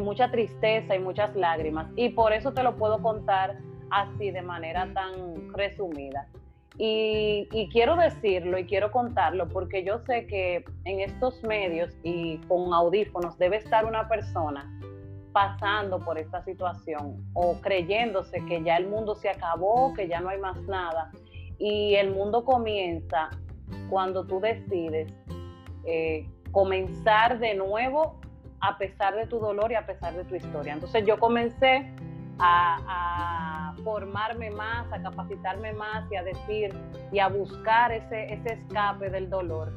mucha 0.00 0.30
tristeza 0.30 0.94
y 0.94 0.98
muchas 0.98 1.34
lágrimas. 1.34 1.88
Y 1.96 2.10
por 2.10 2.32
eso 2.32 2.52
te 2.52 2.62
lo 2.62 2.76
puedo 2.76 3.00
contar 3.02 3.58
así 3.90 4.30
de 4.30 4.42
manera 4.42 4.88
tan 4.92 5.52
resumida. 5.52 6.26
Y, 6.78 7.48
quiero 7.72 7.96
decirlo 7.96 8.58
y 8.58 8.66
quiero 8.66 8.90
contarlo 8.90 9.48
porque 9.48 9.82
yo 9.82 9.98
sé 10.00 10.26
que 10.26 10.62
en 10.84 11.00
estos 11.00 11.42
medios 11.42 11.90
y 12.02 12.36
con 12.48 12.74
audífonos 12.74 13.38
debe 13.38 13.56
estar 13.56 13.86
una 13.86 14.08
persona 14.08 14.70
pasando 15.36 15.98
por 15.98 16.16
esta 16.16 16.42
situación 16.44 17.22
o 17.34 17.60
creyéndose 17.60 18.42
que 18.46 18.62
ya 18.62 18.78
el 18.78 18.86
mundo 18.86 19.14
se 19.14 19.28
acabó, 19.28 19.92
que 19.92 20.08
ya 20.08 20.18
no 20.18 20.30
hay 20.30 20.38
más 20.38 20.56
nada. 20.62 21.10
Y 21.58 21.94
el 21.96 22.10
mundo 22.10 22.42
comienza 22.42 23.28
cuando 23.90 24.24
tú 24.24 24.40
decides 24.40 25.12
eh, 25.84 26.26
comenzar 26.52 27.38
de 27.38 27.54
nuevo 27.54 28.18
a 28.62 28.78
pesar 28.78 29.14
de 29.14 29.26
tu 29.26 29.38
dolor 29.38 29.70
y 29.72 29.74
a 29.74 29.84
pesar 29.84 30.14
de 30.14 30.24
tu 30.24 30.36
historia. 30.36 30.72
Entonces 30.72 31.04
yo 31.04 31.18
comencé 31.18 31.86
a, 32.38 33.74
formarme 33.84 34.50
más, 34.50 34.90
a 34.90 35.02
capacitarme 35.02 35.74
más 35.74 36.10
y 36.10 36.16
a 36.16 36.22
decir 36.22 36.74
y 37.12 37.18
a 37.18 37.28
buscar 37.28 37.92
ese, 37.92 38.32
ese 38.32 38.54
escape 38.54 39.10
del 39.10 39.28
dolor 39.28 39.70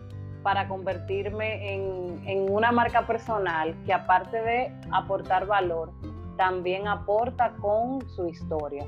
para 0.43 0.67
convertirme 0.67 1.73
en, 1.73 2.21
en 2.27 2.51
una 2.51 2.71
marca 2.71 3.05
personal 3.05 3.75
que 3.85 3.93
aparte 3.93 4.41
de 4.41 4.73
aportar 4.91 5.45
valor, 5.45 5.91
también 6.37 6.87
aporta 6.87 7.51
con 7.61 8.01
su 8.15 8.27
historia. 8.27 8.85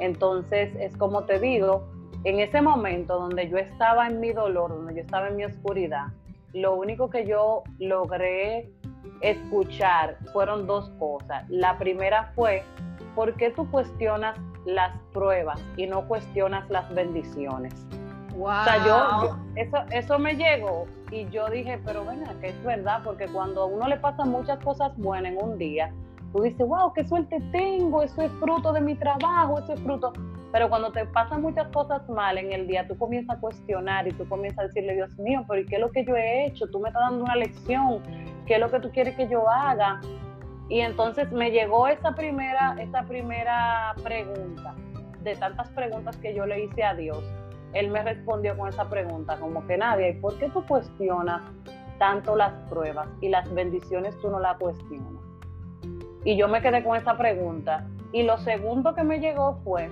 Entonces 0.00 0.74
es 0.80 0.96
como 0.96 1.24
te 1.24 1.38
digo, 1.38 1.84
en 2.24 2.40
ese 2.40 2.60
momento 2.60 3.20
donde 3.20 3.48
yo 3.48 3.58
estaba 3.58 4.06
en 4.06 4.18
mi 4.20 4.32
dolor, 4.32 4.70
donde 4.70 4.94
yo 4.94 5.00
estaba 5.02 5.28
en 5.28 5.36
mi 5.36 5.44
oscuridad, 5.44 6.06
lo 6.52 6.74
único 6.74 7.10
que 7.10 7.26
yo 7.26 7.62
logré 7.78 8.70
escuchar 9.20 10.16
fueron 10.32 10.66
dos 10.66 10.88
cosas. 10.98 11.48
La 11.50 11.78
primera 11.78 12.32
fue, 12.34 12.64
¿por 13.14 13.34
qué 13.34 13.50
tú 13.50 13.70
cuestionas 13.70 14.38
las 14.64 14.98
pruebas 15.12 15.60
y 15.76 15.86
no 15.86 16.08
cuestionas 16.08 16.68
las 16.70 16.92
bendiciones? 16.94 17.74
O 18.38 18.64
sea, 18.64 18.84
yo, 18.84 19.36
eso, 19.54 19.78
eso 19.90 20.18
me 20.18 20.34
llegó 20.34 20.86
y 21.10 21.28
yo 21.30 21.48
dije, 21.48 21.80
pero 21.84 22.04
venga, 22.04 22.34
que 22.40 22.48
es 22.48 22.64
verdad, 22.64 23.00
porque 23.04 23.26
cuando 23.26 23.62
a 23.62 23.66
uno 23.66 23.88
le 23.88 23.96
pasan 23.96 24.30
muchas 24.30 24.58
cosas 24.62 24.96
buenas 24.96 25.32
en 25.32 25.42
un 25.42 25.58
día, 25.58 25.92
tú 26.32 26.42
dices, 26.42 26.66
wow, 26.66 26.92
qué 26.92 27.04
suerte 27.06 27.40
tengo, 27.52 28.02
eso 28.02 28.22
es 28.22 28.30
fruto 28.32 28.72
de 28.72 28.80
mi 28.80 28.94
trabajo, 28.94 29.58
eso 29.58 29.72
es 29.72 29.80
fruto. 29.80 30.12
Pero 30.52 30.68
cuando 30.68 30.90
te 30.90 31.04
pasan 31.06 31.42
muchas 31.42 31.68
cosas 31.68 32.08
mal 32.08 32.38
en 32.38 32.52
el 32.52 32.66
día, 32.66 32.86
tú 32.86 32.96
comienzas 32.96 33.36
a 33.36 33.40
cuestionar 33.40 34.06
y 34.06 34.12
tú 34.12 34.28
comienzas 34.28 34.58
a 34.58 34.66
decirle, 34.68 34.94
Dios 34.94 35.16
mío, 35.18 35.44
pero 35.48 35.60
¿y 35.60 35.66
qué 35.66 35.76
es 35.76 35.80
lo 35.80 35.90
que 35.90 36.04
yo 36.04 36.16
he 36.16 36.46
hecho? 36.46 36.66
Tú 36.68 36.80
me 36.80 36.88
estás 36.88 37.02
dando 37.10 37.24
una 37.24 37.36
lección, 37.36 38.02
¿qué 38.46 38.54
es 38.54 38.60
lo 38.60 38.70
que 38.70 38.80
tú 38.80 38.90
quieres 38.90 39.14
que 39.16 39.28
yo 39.28 39.48
haga? 39.48 40.00
Y 40.68 40.80
entonces 40.80 41.30
me 41.30 41.50
llegó 41.50 41.88
esa 41.88 42.12
primera, 42.12 42.76
esa 42.80 43.02
primera 43.04 43.94
pregunta, 44.02 44.74
de 45.22 45.36
tantas 45.36 45.68
preguntas 45.70 46.16
que 46.16 46.34
yo 46.34 46.46
le 46.46 46.64
hice 46.64 46.82
a 46.82 46.94
Dios. 46.94 47.22
Él 47.76 47.90
me 47.90 48.02
respondió 48.02 48.56
con 48.56 48.70
esa 48.70 48.88
pregunta, 48.88 49.36
como 49.38 49.66
que 49.66 49.76
nadie, 49.76 50.08
¿y 50.08 50.12
por 50.14 50.38
qué 50.38 50.48
tú 50.48 50.64
cuestionas 50.64 51.42
tanto 51.98 52.34
las 52.34 52.52
pruebas 52.70 53.06
y 53.20 53.28
las 53.28 53.52
bendiciones 53.52 54.18
tú 54.20 54.30
no 54.30 54.40
las 54.40 54.56
cuestionas? 54.56 55.22
Y 56.24 56.38
yo 56.38 56.48
me 56.48 56.62
quedé 56.62 56.82
con 56.82 56.96
esa 56.96 57.18
pregunta. 57.18 57.86
Y 58.12 58.22
lo 58.22 58.38
segundo 58.38 58.94
que 58.94 59.04
me 59.04 59.18
llegó 59.18 59.60
fue, 59.62 59.90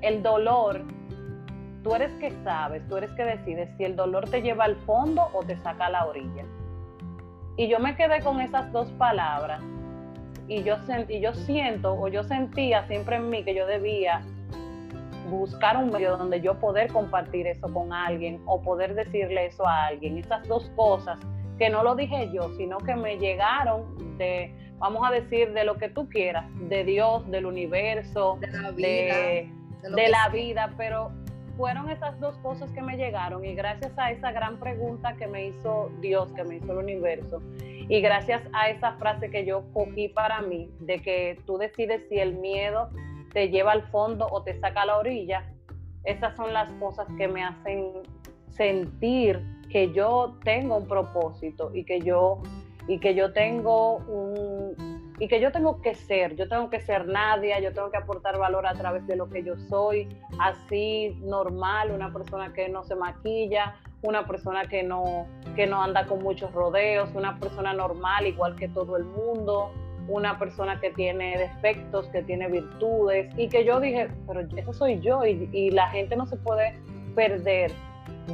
el 0.00 0.22
dolor, 0.22 0.80
tú 1.82 1.94
eres 1.94 2.10
que 2.14 2.30
sabes, 2.42 2.88
tú 2.88 2.96
eres 2.96 3.10
que 3.10 3.24
decides 3.24 3.68
si 3.76 3.84
el 3.84 3.94
dolor 3.94 4.30
te 4.30 4.40
lleva 4.40 4.64
al 4.64 4.76
fondo 4.76 5.28
o 5.34 5.42
te 5.42 5.58
saca 5.58 5.86
a 5.86 5.90
la 5.90 6.06
orilla. 6.06 6.46
Y 7.58 7.68
yo 7.68 7.80
me 7.80 7.96
quedé 7.96 8.22
con 8.22 8.40
esas 8.40 8.72
dos 8.72 8.90
palabras 8.92 9.60
y 10.48 10.62
yo, 10.62 10.78
sentí, 10.86 11.20
yo 11.20 11.34
siento 11.34 11.92
o 11.92 12.08
yo 12.08 12.24
sentía 12.24 12.86
siempre 12.86 13.16
en 13.16 13.28
mí 13.28 13.44
que 13.44 13.54
yo 13.54 13.66
debía 13.66 14.22
buscar 15.30 15.76
un 15.76 15.90
medio 15.90 16.16
donde 16.16 16.40
yo 16.40 16.58
poder 16.58 16.92
compartir 16.92 17.46
eso 17.46 17.72
con 17.72 17.92
alguien 17.92 18.40
o 18.46 18.60
poder 18.60 18.94
decirle 18.94 19.46
eso 19.46 19.66
a 19.66 19.86
alguien. 19.86 20.18
Esas 20.18 20.46
dos 20.48 20.70
cosas 20.76 21.18
que 21.58 21.70
no 21.70 21.82
lo 21.82 21.94
dije 21.94 22.30
yo, 22.32 22.50
sino 22.56 22.78
que 22.78 22.94
me 22.96 23.18
llegaron 23.18 24.18
de, 24.18 24.54
vamos 24.78 25.06
a 25.06 25.12
decir, 25.12 25.52
de 25.52 25.64
lo 25.64 25.76
que 25.76 25.88
tú 25.88 26.08
quieras, 26.08 26.44
de 26.68 26.84
Dios, 26.84 27.28
del 27.30 27.46
universo, 27.46 28.38
de 28.40 28.48
la 28.48 28.70
vida, 28.72 29.14
de, 29.94 30.08
la 30.08 30.28
vida, 30.28 30.74
pero 30.76 31.12
fueron 31.56 31.90
esas 31.90 32.18
dos 32.18 32.36
cosas 32.38 32.70
que 32.72 32.82
me 32.82 32.96
llegaron 32.96 33.44
y 33.44 33.54
gracias 33.54 33.92
a 33.96 34.10
esa 34.10 34.32
gran 34.32 34.58
pregunta 34.58 35.14
que 35.16 35.26
me 35.26 35.46
hizo 35.46 35.90
Dios, 36.00 36.32
que 36.32 36.44
me 36.44 36.56
hizo 36.56 36.72
el 36.72 36.78
universo, 36.78 37.40
y 37.88 38.00
gracias 38.00 38.42
a 38.52 38.70
esa 38.70 38.94
frase 38.94 39.30
que 39.30 39.44
yo 39.44 39.64
cogí 39.72 40.08
para 40.08 40.40
mí, 40.40 40.70
de 40.80 41.00
que 41.00 41.38
tú 41.46 41.58
decides 41.58 42.08
si 42.08 42.18
el 42.18 42.34
miedo 42.34 42.90
te 43.32 43.48
lleva 43.48 43.72
al 43.72 43.82
fondo 43.90 44.26
o 44.30 44.42
te 44.42 44.58
saca 44.60 44.82
a 44.82 44.86
la 44.86 44.98
orilla, 44.98 45.44
esas 46.04 46.36
son 46.36 46.52
las 46.52 46.70
cosas 46.74 47.06
que 47.16 47.28
me 47.28 47.44
hacen 47.44 47.92
sentir 48.48 49.40
que 49.70 49.92
yo 49.92 50.36
tengo 50.44 50.76
un 50.76 50.86
propósito 50.86 51.70
y 51.74 51.84
que 51.84 52.00
yo 52.00 52.42
y 52.88 52.98
que 52.98 53.14
yo 53.14 53.32
tengo 53.32 53.96
un 53.96 55.02
y 55.18 55.28
que 55.28 55.40
yo 55.40 55.52
tengo 55.52 55.80
que 55.80 55.94
ser, 55.94 56.34
yo 56.34 56.48
tengo 56.48 56.68
que 56.68 56.80
ser 56.80 57.06
nadie, 57.06 57.54
yo 57.62 57.72
tengo 57.72 57.90
que 57.90 57.96
aportar 57.96 58.38
valor 58.38 58.66
a 58.66 58.74
través 58.74 59.06
de 59.06 59.14
lo 59.14 59.28
que 59.30 59.44
yo 59.44 59.56
soy, 59.56 60.08
así 60.40 61.16
normal, 61.20 61.92
una 61.92 62.12
persona 62.12 62.52
que 62.52 62.68
no 62.68 62.82
se 62.82 62.96
maquilla, 62.96 63.76
una 64.02 64.26
persona 64.26 64.64
que 64.64 64.82
no, 64.82 65.26
que 65.54 65.68
no 65.68 65.80
anda 65.80 66.06
con 66.06 66.24
muchos 66.24 66.52
rodeos, 66.52 67.10
una 67.14 67.38
persona 67.38 67.72
normal 67.72 68.26
igual 68.26 68.56
que 68.56 68.66
todo 68.68 68.96
el 68.96 69.04
mundo, 69.04 69.70
una 70.08 70.38
persona 70.38 70.80
que 70.80 70.90
tiene 70.90 71.38
defectos, 71.38 72.08
que 72.08 72.22
tiene 72.22 72.48
virtudes, 72.48 73.32
y 73.36 73.48
que 73.48 73.64
yo 73.64 73.80
dije, 73.80 74.08
pero 74.26 74.40
eso 74.56 74.72
soy 74.72 75.00
yo, 75.00 75.24
y, 75.24 75.70
la 75.70 75.88
gente 75.90 76.16
no 76.16 76.26
se 76.26 76.36
puede 76.36 76.78
perder 77.14 77.72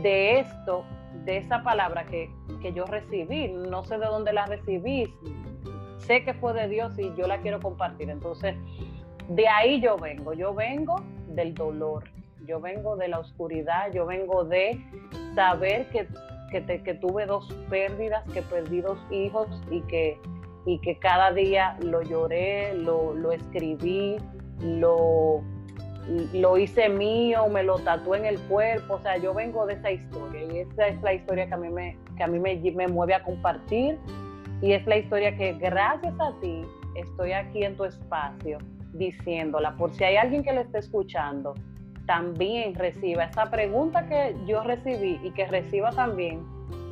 de 0.02 0.40
esto, 0.40 0.84
de 1.24 1.38
esa 1.38 1.62
palabra 1.62 2.04
que, 2.04 2.30
que 2.62 2.72
yo 2.72 2.84
recibí, 2.86 3.48
no 3.48 3.84
sé 3.84 3.98
de 3.98 4.06
dónde 4.06 4.32
la 4.32 4.46
recibí, 4.46 5.12
sé 5.98 6.24
que 6.24 6.34
fue 6.34 6.54
de 6.54 6.68
Dios 6.68 6.98
y 6.98 7.14
yo 7.16 7.26
la 7.26 7.38
quiero 7.38 7.60
compartir. 7.60 8.08
Entonces, 8.10 8.56
de 9.28 9.46
ahí 9.46 9.80
yo 9.80 9.96
vengo, 9.96 10.32
yo 10.32 10.54
vengo 10.54 10.96
del 11.28 11.54
dolor, 11.54 12.04
yo 12.46 12.60
vengo 12.60 12.96
de 12.96 13.08
la 13.08 13.18
oscuridad, 13.18 13.92
yo 13.92 14.06
vengo 14.06 14.44
de 14.44 14.80
saber 15.34 15.86
que, 15.90 16.08
que 16.82 16.94
tuve 16.94 17.26
dos 17.26 17.52
pérdidas, 17.68 18.24
que 18.32 18.42
perdí 18.42 18.80
dos 18.80 18.98
hijos 19.10 19.48
y 19.70 19.82
que, 19.82 20.18
y 20.68 20.78
que 20.80 20.98
cada 20.98 21.32
día 21.32 21.78
lo 21.82 22.02
lloré, 22.02 22.74
lo, 22.74 23.14
lo 23.14 23.32
escribí, 23.32 24.16
lo, 24.60 25.42
lo 26.34 26.58
hice 26.58 26.90
mío, 26.90 27.48
me 27.48 27.62
lo 27.62 27.78
tatué 27.78 28.18
en 28.18 28.26
el 28.26 28.38
cuerpo, 28.40 28.96
o 28.96 29.00
sea, 29.00 29.16
yo 29.16 29.32
vengo 29.32 29.64
de 29.64 29.74
esa 29.74 29.90
historia 29.90 30.44
y 30.44 30.58
esa 30.58 30.88
es 30.88 31.00
la 31.00 31.14
historia 31.14 31.46
que 31.46 31.54
a 31.54 31.56
mí 31.56 31.70
me, 31.70 31.96
que 32.18 32.22
a 32.22 32.26
mí 32.26 32.38
me, 32.38 32.54
me 32.72 32.86
mueve 32.86 33.14
a 33.14 33.22
compartir. 33.22 33.98
Y 34.60 34.72
es 34.72 34.86
la 34.86 34.98
historia 34.98 35.34
que 35.38 35.54
gracias 35.54 36.12
a 36.20 36.38
ti 36.42 36.60
estoy 36.96 37.32
aquí 37.32 37.64
en 37.64 37.74
tu 37.74 37.84
espacio 37.84 38.58
diciéndola, 38.92 39.74
por 39.76 39.90
si 39.92 40.04
hay 40.04 40.16
alguien 40.16 40.42
que 40.42 40.52
le 40.52 40.62
esté 40.62 40.80
escuchando, 40.80 41.54
también 42.04 42.74
reciba 42.74 43.24
esa 43.24 43.50
pregunta 43.50 44.06
que 44.06 44.36
yo 44.46 44.62
recibí 44.64 45.18
y 45.22 45.30
que 45.30 45.46
reciba 45.46 45.92
también 45.92 46.44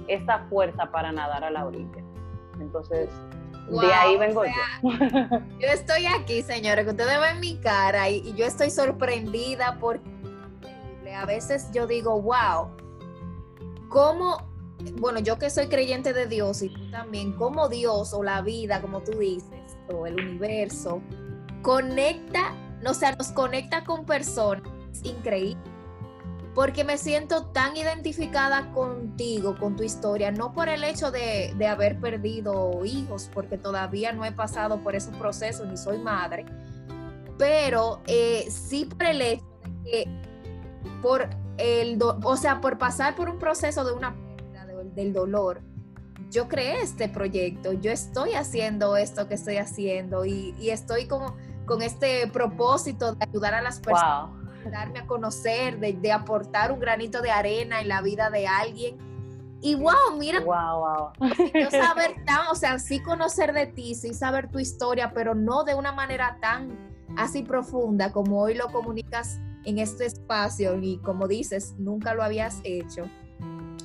esa 0.08 0.38
fuerza 0.48 0.90
para 0.90 1.12
nadar 1.12 1.44
a 1.44 1.50
la 1.50 1.66
orilla. 1.66 2.02
Entonces, 2.58 3.10
de 3.66 3.72
Wow, 3.72 3.90
ahí 3.92 4.16
o 4.16 4.18
vengo 4.18 4.42
sea, 4.42 4.54
yo. 4.82 5.38
Yo 5.60 5.68
estoy 5.68 6.06
aquí, 6.06 6.42
señores, 6.42 6.84
que 6.84 6.90
ustedes 6.92 7.20
ven 7.20 7.40
mi 7.40 7.56
cara 7.58 8.08
y, 8.08 8.18
y 8.18 8.34
yo 8.34 8.46
estoy 8.46 8.70
sorprendida 8.70 9.78
porque 9.80 10.16
a 11.14 11.24
veces 11.24 11.70
yo 11.72 11.86
digo, 11.86 12.20
wow, 12.20 12.68
cómo, 13.88 14.38
bueno, 14.98 15.20
yo 15.20 15.38
que 15.38 15.50
soy 15.50 15.68
creyente 15.68 16.12
de 16.12 16.26
Dios 16.26 16.62
y 16.62 16.68
tú 16.68 16.90
también, 16.90 17.32
cómo 17.32 17.68
Dios 17.68 18.12
o 18.12 18.22
la 18.22 18.42
vida, 18.42 18.80
como 18.80 19.02
tú 19.02 19.18
dices, 19.18 19.76
o 19.92 20.06
el 20.06 20.14
universo, 20.14 21.00
conecta, 21.62 22.54
o 22.84 22.94
sea, 22.94 23.12
nos 23.12 23.28
conecta 23.32 23.84
con 23.84 24.04
personas, 24.04 24.70
es 24.92 25.04
increíble. 25.04 25.65
Porque 26.56 26.82
me 26.84 26.96
siento 26.96 27.44
tan 27.52 27.76
identificada 27.76 28.72
contigo, 28.72 29.56
con 29.58 29.76
tu 29.76 29.82
historia, 29.84 30.30
no 30.32 30.52
por 30.54 30.68
el 30.70 30.82
hecho 30.84 31.10
de, 31.12 31.54
de 31.56 31.66
haber 31.68 32.00
perdido 32.00 32.82
hijos, 32.84 33.30
porque 33.32 33.58
todavía 33.58 34.12
no 34.12 34.24
he 34.24 34.32
pasado 34.32 34.78
por 34.82 34.96
esos 34.96 35.14
procesos, 35.16 35.68
ni 35.68 35.76
soy 35.76 35.98
madre, 35.98 36.46
pero 37.38 38.00
eh, 38.06 38.46
sí 38.50 38.86
por 38.86 39.04
el 39.04 39.20
hecho 39.20 39.44
de 39.64 39.90
que, 39.90 40.08
por 41.02 41.28
el, 41.58 41.98
o 42.02 42.36
sea, 42.38 42.60
por 42.62 42.78
pasar 42.78 43.14
por 43.16 43.28
un 43.28 43.38
proceso 43.38 43.84
de 43.84 43.92
una 43.92 44.14
pérdida, 44.16 44.64
de- 44.64 44.84
del 44.94 45.12
dolor, 45.12 45.60
yo 46.30 46.48
creé 46.48 46.80
este 46.80 47.08
proyecto, 47.10 47.74
yo 47.74 47.92
estoy 47.92 48.32
haciendo 48.32 48.96
esto 48.96 49.28
que 49.28 49.34
estoy 49.34 49.58
haciendo 49.58 50.24
y, 50.24 50.54
y 50.58 50.70
estoy 50.70 51.06
como 51.06 51.36
con 51.66 51.82
este 51.82 52.26
propósito 52.28 53.14
de 53.14 53.24
ayudar 53.28 53.52
a 53.54 53.60
las 53.60 53.78
personas. 53.80 54.45
Darme 54.70 55.00
a 55.00 55.06
conocer, 55.06 55.78
de, 55.78 55.92
de 55.94 56.12
aportar 56.12 56.72
un 56.72 56.80
granito 56.80 57.22
de 57.22 57.30
arena 57.30 57.80
en 57.80 57.88
la 57.88 58.02
vida 58.02 58.30
de 58.30 58.46
alguien. 58.46 58.96
Y 59.62 59.74
wow, 59.74 60.16
mira, 60.18 60.40
Wow, 60.40 60.78
wow. 60.78 61.28
yo 61.54 61.70
saber 61.70 62.14
tan, 62.24 62.46
o 62.50 62.54
sea, 62.54 62.78
sí 62.78 63.00
conocer 63.00 63.52
de 63.52 63.66
ti, 63.66 63.94
sí 63.94 64.12
saber 64.14 64.50
tu 64.50 64.58
historia, 64.58 65.12
pero 65.14 65.34
no 65.34 65.64
de 65.64 65.74
una 65.74 65.92
manera 65.92 66.38
tan 66.40 66.76
así 67.16 67.42
profunda 67.42 68.12
como 68.12 68.40
hoy 68.40 68.54
lo 68.54 68.68
comunicas 68.68 69.38
en 69.64 69.78
este 69.78 70.06
espacio 70.06 70.78
y 70.80 70.98
como 70.98 71.26
dices, 71.26 71.74
nunca 71.78 72.14
lo 72.14 72.22
habías 72.22 72.60
hecho. 72.64 73.10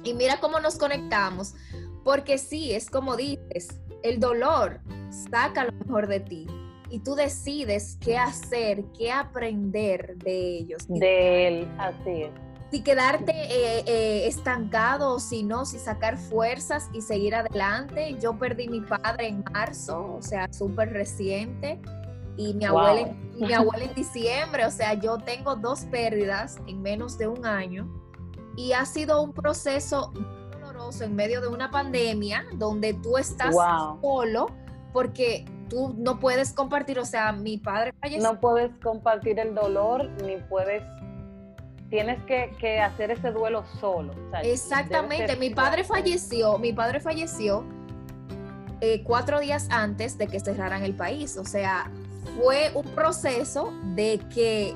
Y 0.04 0.14
mira 0.14 0.40
cómo 0.40 0.60
nos 0.60 0.78
conectamos, 0.78 1.56
porque 2.04 2.38
sí, 2.38 2.74
es 2.74 2.90
como 2.90 3.16
dices, 3.16 3.80
el 4.04 4.20
dolor 4.20 4.82
saca 5.10 5.66
lo 5.66 5.72
mejor 5.72 6.08
de 6.08 6.20
ti 6.20 6.48
y 6.92 7.00
tú 7.00 7.16
decides 7.16 7.98
qué 8.02 8.18
hacer, 8.18 8.84
qué 8.98 9.12
aprender 9.12 10.18
de 10.18 10.58
ellos. 10.58 10.86
De 10.88 11.48
él, 11.48 11.68
así 11.80 12.24
es. 12.24 12.32
si 12.72 12.84
quedarte 12.84 13.32
eh, 13.32 13.84
eh, 13.88 14.28
estancado 14.28 15.16
o 15.16 15.20
si 15.20 15.44
no, 15.44 15.66
si 15.66 15.80
sacar 15.80 16.18
fuerzas 16.18 16.90
y 16.94 17.02
seguir 17.02 17.34
adelante. 17.36 18.18
Yo 18.22 18.38
perdí 18.38 18.68
mi 18.68 18.82
padre 18.82 19.28
en 19.30 19.44
marzo, 19.54 20.16
o 20.18 20.22
sea, 20.22 20.52
súper 20.54 20.92
reciente, 20.94 21.82
y 22.38 22.54
mi, 22.54 22.66
Wow. 22.68 22.78
abuela, 22.80 23.14
y 23.38 23.46
mi 23.46 23.54
abuela 23.54 23.84
en 23.86 23.94
diciembre, 23.94 24.66
o 24.66 24.72
sea, 24.72 24.94
yo 24.94 25.18
tengo 25.18 25.56
dos 25.56 25.82
pérdidas 25.86 26.58
en 26.68 26.82
menos 26.82 27.18
de 27.18 27.28
un 27.28 27.46
año 27.46 27.90
y 28.56 28.72
ha 28.74 28.86
sido 28.86 29.22
un 29.22 29.32
proceso 29.34 30.12
doloroso 30.54 31.04
en 31.04 31.16
medio 31.16 31.40
de 31.42 31.48
una 31.48 31.72
pandemia 31.72 32.46
donde 32.56 32.94
tú 32.94 33.18
estás 33.18 33.54
Wow. 33.54 34.00
solo 34.02 34.48
porque 34.94 35.46
tú 35.72 35.96
no 35.98 36.20
puedes 36.20 36.52
compartir, 36.52 37.00
o 37.00 37.06
sea, 37.06 37.32
mi 37.32 37.58
padre 37.58 37.94
falleció. 38.02 38.30
No 38.30 38.40
puedes 38.42 38.72
compartir 38.84 39.40
el 39.40 39.56
dolor 39.56 40.10
ni 40.22 40.36
puedes. 40.50 40.84
Tienes 41.90 42.22
que, 42.24 42.54
que 42.60 42.82
hacer 42.82 43.12
ese 43.12 43.32
duelo 43.32 43.64
solo. 43.80 44.12
o 44.12 44.30
sea, 44.32 44.42
debe 44.42 44.54
Exactamente, 44.54 45.36
mi 45.38 45.50
padre 45.50 45.86
falleció, 45.86 46.58
mi 46.58 46.74
padre 46.74 47.00
falleció 47.00 47.66
eh, 48.82 49.02
cuatro 49.04 49.40
días 49.40 49.68
antes 49.72 50.18
de 50.18 50.28
que 50.28 50.42
cerraran 50.42 50.84
el 50.84 50.94
país. 50.94 51.38
O 51.38 51.46
sea, 51.46 51.90
fue 52.38 52.72
un 52.76 52.86
proceso 52.94 53.72
de 53.96 54.20
que 54.34 54.76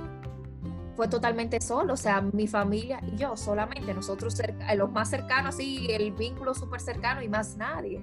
fue 0.96 1.10
totalmente 1.10 1.60
solo, 1.60 1.94
o 1.94 1.98
sea, 1.98 2.22
mi 2.22 2.48
familia 2.48 3.02
y 3.06 3.18
yo 3.18 3.36
solamente, 3.36 3.94
nosotros 3.94 4.42
los 4.78 4.92
más 4.92 5.10
cercanos, 5.10 5.56
así, 5.56 5.88
el 5.90 6.14
vínculo 6.14 6.54
súper 6.54 6.80
cercano 6.80 7.22
y 7.22 7.28
más 7.28 7.58
nadie. 7.58 8.02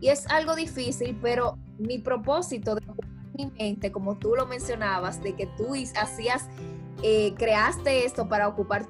Y 0.00 0.08
es 0.08 0.26
algo 0.28 0.54
difícil, 0.54 1.18
pero 1.20 1.58
mi 1.78 1.98
propósito 1.98 2.74
de 2.74 2.82
mi 3.34 3.50
mente, 3.58 3.92
como 3.92 4.16
tú 4.16 4.34
lo 4.36 4.46
mencionabas, 4.46 5.22
de 5.22 5.34
que 5.34 5.46
tú 5.46 5.74
hacías, 5.96 6.46
eh, 7.02 7.34
creaste 7.36 8.04
esto 8.04 8.28
para 8.28 8.48
ocupar, 8.48 8.86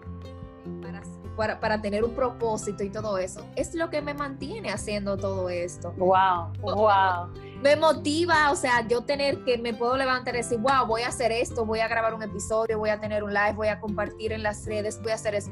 para, 1.36 1.60
para, 1.60 1.80
tener 1.80 2.04
un 2.04 2.14
propósito 2.14 2.82
y 2.82 2.90
todo 2.90 3.18
eso, 3.18 3.46
es 3.56 3.74
lo 3.74 3.90
que 3.90 4.02
me 4.02 4.14
mantiene 4.14 4.70
haciendo 4.70 5.16
todo 5.16 5.48
esto. 5.48 5.92
Wow, 5.96 6.52
wow 6.60 7.28
me 7.62 7.74
motiva, 7.74 8.50
o 8.52 8.56
sea, 8.56 8.86
yo 8.86 9.02
tener 9.02 9.42
que 9.44 9.58
me 9.58 9.74
puedo 9.74 9.96
levantar 9.96 10.34
y 10.34 10.38
decir, 10.38 10.58
wow, 10.58 10.86
voy 10.86 11.02
a 11.02 11.08
hacer 11.08 11.32
esto, 11.32 11.64
voy 11.66 11.80
a 11.80 11.88
grabar 11.88 12.14
un 12.14 12.22
episodio, 12.22 12.78
voy 12.78 12.90
a 12.90 13.00
tener 13.00 13.24
un 13.24 13.34
live, 13.34 13.54
voy 13.54 13.68
a 13.68 13.80
compartir 13.80 14.32
en 14.32 14.42
las 14.42 14.64
redes, 14.66 15.00
voy 15.02 15.12
a 15.12 15.16
hacer 15.16 15.34
eso. 15.34 15.50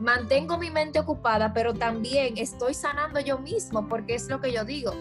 Mantengo 0.00 0.56
mi 0.56 0.70
mente 0.70 0.98
ocupada, 0.98 1.52
pero 1.52 1.74
también 1.74 2.38
estoy 2.38 2.72
sanando 2.74 3.20
yo 3.20 3.38
mismo, 3.38 3.86
porque 3.86 4.14
es 4.14 4.28
lo 4.28 4.40
que 4.40 4.50
yo 4.50 4.64
digo. 4.64 4.92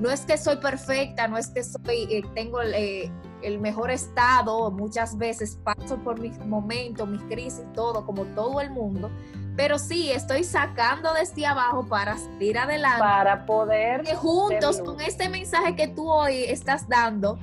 No 0.00 0.10
es 0.10 0.22
que 0.22 0.36
soy 0.36 0.56
perfecta, 0.56 1.28
no 1.28 1.38
es 1.38 1.48
que 1.48 1.62
soy, 1.62 2.08
eh, 2.10 2.22
tengo 2.34 2.60
eh, 2.62 3.10
el 3.42 3.60
mejor 3.60 3.90
estado, 3.90 4.70
muchas 4.70 5.16
veces 5.16 5.58
paso 5.62 5.96
por 5.98 6.20
mis 6.20 6.38
momentos, 6.38 7.08
mis 7.08 7.22
crisis, 7.22 7.64
todo, 7.72 8.04
como 8.04 8.24
todo 8.26 8.60
el 8.60 8.70
mundo, 8.70 9.10
pero 9.56 9.76
sí, 9.76 10.12
estoy 10.12 10.44
sacando 10.44 11.12
desde 11.14 11.44
abajo 11.44 11.84
para 11.86 12.16
salir 12.16 12.56
adelante. 12.58 13.00
Para 13.00 13.44
poder. 13.44 14.02
Que 14.02 14.14
juntos 14.14 14.80
con 14.80 15.00
este 15.00 15.28
mensaje 15.28 15.74
que 15.74 15.88
tú 15.88 16.08
hoy 16.08 16.44
estás 16.44 16.88
dando, 16.88 17.40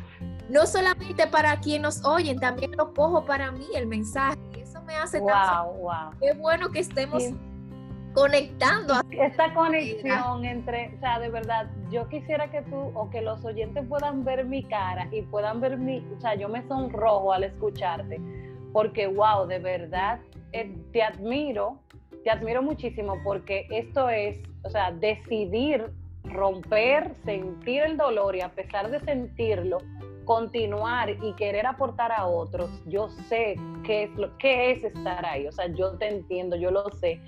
no 0.49 0.65
solamente 0.65 1.27
para 1.27 1.59
quienes 1.59 1.81
nos 1.81 2.05
oyen, 2.05 2.39
también 2.39 2.71
lo 2.77 2.93
cojo 2.93 3.25
para 3.25 3.51
mí 3.51 3.65
el 3.73 3.87
mensaje. 3.87 4.64
Me 4.85 4.95
hace 4.95 5.19
wow, 5.19 5.29
tan. 5.29 5.65
Wow. 5.79 6.19
Qué 6.19 6.33
bueno 6.33 6.69
que 6.69 6.79
estemos. 6.79 7.23
conectando. 8.13 8.93
Esta 9.11 9.53
conexión 9.53 10.45
entre, 10.45 10.95
o 10.95 10.99
sea, 10.99 11.19
de 11.19 11.29
verdad, 11.29 11.67
yo 11.91 12.07
quisiera 12.07 12.49
que 12.49 12.61
tú 12.61 12.77
o 12.93 13.09
que 13.09 13.21
los 13.21 13.43
oyentes 13.43 13.85
puedan 13.89 14.23
ver 14.23 14.45
mi 14.45 14.63
cara 14.63 15.09
y 15.11 15.21
puedan 15.23 15.59
ver 15.59 15.77
mi, 15.77 15.97
o 16.15 16.21
sea, 16.21 16.35
yo 16.35 16.47
me 16.47 16.65
sonrojo 16.67 17.33
al 17.33 17.43
escucharte, 17.43 18.21
porque 18.71 19.07
wow, 19.07 19.45
de 19.47 19.59
verdad, 19.59 20.21
eh, 20.53 20.73
te 20.93 21.03
admiro 21.03 21.81
te 22.25 22.31
admiro 22.31 22.63
muchísimo 22.63 23.19
porque 23.23 23.67
esto 23.69 24.09
es, 24.09 24.39
o 24.63 24.69
sea, 24.69 24.91
decidir 24.91 25.91
romper, 26.23 27.13
sentir 27.23 27.83
el 27.83 27.97
dolor 27.97 28.35
y 28.35 28.41
a 28.41 28.49
pesar 28.49 28.89
de 28.89 28.99
sentirlo, 29.01 29.77
continuar 30.25 31.09
y 31.09 31.33
querer 31.33 31.65
aportar 31.65 32.11
a 32.11 32.27
otros, 32.27 32.69
yo 32.85 33.09
sé 33.29 33.55
qué 33.83 34.03
es, 34.03 34.15
lo, 34.15 34.37
qué 34.37 34.71
es 34.71 34.83
estar 34.83 35.25
ahí, 35.25 35.47
o 35.47 35.51
sea, 35.51 35.67
yo 35.67 35.97
te 35.97 36.07
entiendo, 36.07 36.55
yo 36.55 36.71
lo 36.71 36.89
sé. 36.91 37.21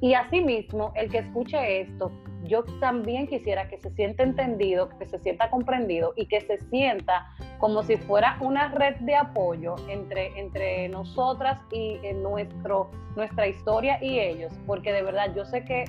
Y 0.00 0.14
asimismo, 0.14 0.92
el 0.94 1.10
que 1.10 1.18
escuche 1.18 1.80
esto, 1.80 2.12
yo 2.44 2.62
también 2.78 3.26
quisiera 3.26 3.68
que 3.68 3.78
se 3.78 3.90
sienta 3.90 4.22
entendido, 4.22 4.90
que 4.98 5.06
se 5.06 5.18
sienta 5.18 5.50
comprendido 5.50 6.12
y 6.16 6.26
que 6.26 6.42
se 6.42 6.58
sienta 6.68 7.26
como 7.58 7.82
si 7.82 7.96
fuera 7.96 8.36
una 8.40 8.68
red 8.68 8.96
de 8.96 9.16
apoyo 9.16 9.76
entre, 9.88 10.38
entre 10.38 10.88
nosotras 10.90 11.58
y 11.72 11.98
en 12.02 12.22
nuestro, 12.22 12.90
nuestra 13.16 13.46
historia 13.46 13.98
y 14.02 14.18
ellos, 14.18 14.52
porque 14.66 14.92
de 14.92 15.02
verdad 15.02 15.34
yo 15.34 15.44
sé 15.46 15.64
que 15.64 15.84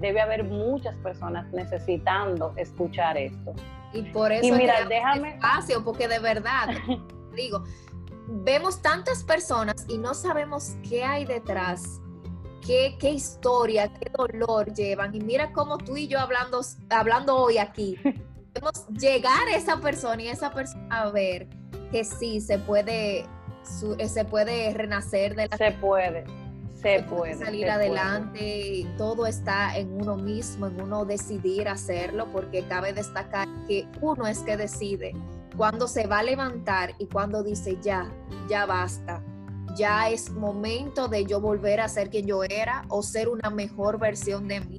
debe 0.00 0.20
haber 0.20 0.44
muchas 0.44 0.94
personas 0.96 1.52
necesitando 1.52 2.52
escuchar 2.56 3.16
esto. 3.16 3.54
Y 3.92 4.02
por 4.02 4.32
eso 4.32 4.54
mira, 4.54 4.84
déjame 4.84 5.36
espacio, 5.36 5.84
porque 5.84 6.08
de 6.08 6.18
verdad, 6.18 6.68
digo, 7.34 7.64
vemos 8.26 8.82
tantas 8.82 9.24
personas 9.24 9.86
y 9.88 9.98
no 9.98 10.14
sabemos 10.14 10.76
qué 10.88 11.04
hay 11.04 11.24
detrás 11.24 12.00
qué, 12.98 13.10
historia, 13.10 13.92
qué 13.94 14.10
dolor 14.16 14.72
llevan. 14.72 15.14
Y 15.14 15.20
mira 15.20 15.52
cómo 15.52 15.78
tú 15.78 15.96
y 15.96 16.06
yo 16.06 16.18
hablando, 16.18 16.60
hablando 16.90 17.36
hoy 17.36 17.58
aquí, 17.58 17.96
podemos 18.52 18.86
llegar 18.88 19.48
a 19.48 19.56
esa 19.56 19.80
persona 19.80 20.22
y 20.22 20.28
esa 20.28 20.52
persona 20.52 20.86
a 20.90 21.10
ver 21.10 21.48
que 21.90 22.04
sí 22.04 22.40
se 22.40 22.58
puede, 22.58 23.26
se 23.62 24.24
puede 24.24 24.72
renacer 24.74 25.34
de 25.34 25.48
la... 25.48 25.56
Se 25.56 25.72
puede. 25.72 26.24
Se, 26.80 27.02
puede, 27.02 27.34
salir 27.34 27.68
adelante, 27.68 28.40
y 28.40 28.84
todo 28.96 29.26
está 29.26 29.76
en 29.76 29.92
uno 30.00 30.16
mismo, 30.16 30.66
en 30.66 30.80
uno 30.80 31.04
decidir 31.04 31.68
hacerlo, 31.68 32.28
porque 32.32 32.64
cabe 32.66 32.92
destacar 32.92 33.48
que 33.66 33.86
uno 34.00 34.26
es 34.26 34.38
que 34.40 34.56
decide 34.56 35.14
cuando 35.58 35.88
se 35.88 36.06
va 36.06 36.20
a 36.20 36.22
levantar 36.22 36.94
y 36.98 37.06
cuando 37.06 37.42
dice 37.42 37.76
ya, 37.82 38.08
ya 38.48 38.64
basta, 38.64 39.20
ya 39.74 40.08
es 40.08 40.30
momento 40.30 41.08
de 41.08 41.24
yo 41.26 41.40
volver 41.40 41.80
a 41.80 41.88
ser 41.88 42.10
quien 42.10 42.26
yo 42.26 42.44
era 42.44 42.84
o 42.88 43.02
ser 43.02 43.28
una 43.28 43.50
mejor 43.50 43.98
versión 43.98 44.46
de 44.46 44.60
mí. 44.60 44.77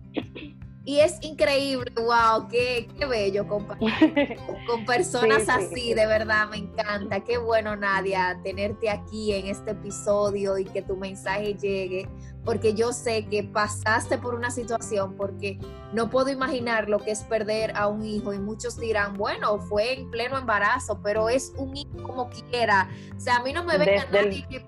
Y 0.89 1.01
es 1.01 1.19
increíble, 1.21 1.91
wow, 1.97 2.47
qué, 2.47 2.89
qué 2.97 3.05
bello 3.05 3.47
compartir 3.47 4.39
con 4.67 4.85
personas 4.85 5.47
así, 5.47 5.93
de 5.93 6.07
verdad, 6.07 6.49
me 6.49 6.57
encanta. 6.57 7.19
Qué 7.23 7.37
bueno, 7.37 7.75
Nadia, 7.75 8.39
tenerte 8.43 8.89
aquí 8.89 9.33
en 9.33 9.45
este 9.45 9.69
episodio 9.69 10.57
y 10.57 10.65
que 10.65 10.81
tu 10.81 10.97
mensaje 10.97 11.53
llegue, 11.53 12.09
porque 12.43 12.73
yo 12.73 12.91
sé 12.91 13.27
que 13.27 13.43
pasaste 13.43 14.17
por 14.17 14.33
una 14.33 14.49
situación, 14.49 15.13
porque 15.15 15.59
no 15.93 16.09
puedo 16.09 16.31
imaginar 16.31 16.89
lo 16.89 16.97
que 16.97 17.11
es 17.11 17.21
perder 17.21 17.71
a 17.75 17.85
un 17.85 18.03
hijo 18.03 18.33
y 18.33 18.39
muchos 18.39 18.75
dirán, 18.79 19.13
bueno, 19.13 19.59
fue 19.59 19.93
en 19.93 20.09
pleno 20.09 20.39
embarazo, 20.39 20.99
pero 21.03 21.29
es 21.29 21.53
un 21.55 21.77
hijo 21.77 22.01
como 22.01 22.31
quiera. 22.31 22.89
O 23.15 23.19
sea, 23.19 23.35
a 23.35 23.43
mí 23.43 23.53
no 23.53 23.63
me 23.63 23.77
venga 23.77 24.07
nadie 24.11 24.43
que 24.49 24.65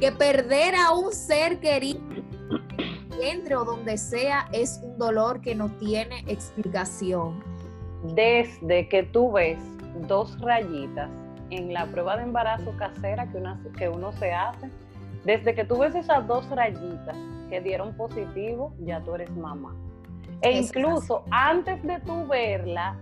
que 0.00 0.12
perder 0.12 0.74
a 0.74 0.92
un 0.92 1.12
ser 1.12 1.60
querido 1.60 2.00
entre 3.30 3.56
o 3.56 3.64
donde 3.64 3.96
sea 3.96 4.48
es 4.52 4.80
un 4.82 4.98
dolor 4.98 5.40
que 5.40 5.54
no 5.54 5.68
tiene 5.78 6.24
explicación. 6.26 7.42
Desde 8.14 8.88
que 8.88 9.02
tú 9.02 9.32
ves 9.32 9.58
dos 10.06 10.38
rayitas 10.40 11.10
en 11.50 11.72
la 11.72 11.86
prueba 11.86 12.16
de 12.16 12.24
embarazo 12.24 12.74
casera 12.76 13.30
que, 13.30 13.42
que 13.76 13.88
uno 13.88 14.12
se 14.12 14.32
hace, 14.32 14.70
desde 15.24 15.54
que 15.54 15.64
tú 15.64 15.78
ves 15.78 15.94
esas 15.94 16.26
dos 16.26 16.48
rayitas 16.50 17.16
que 17.48 17.60
dieron 17.60 17.96
positivo, 17.96 18.74
ya 18.80 19.00
tú 19.00 19.14
eres 19.14 19.30
mamá. 19.30 19.74
E 20.42 20.52
incluso 20.58 21.24
antes 21.30 21.82
de 21.82 22.00
tú 22.00 22.26
verla 22.26 22.96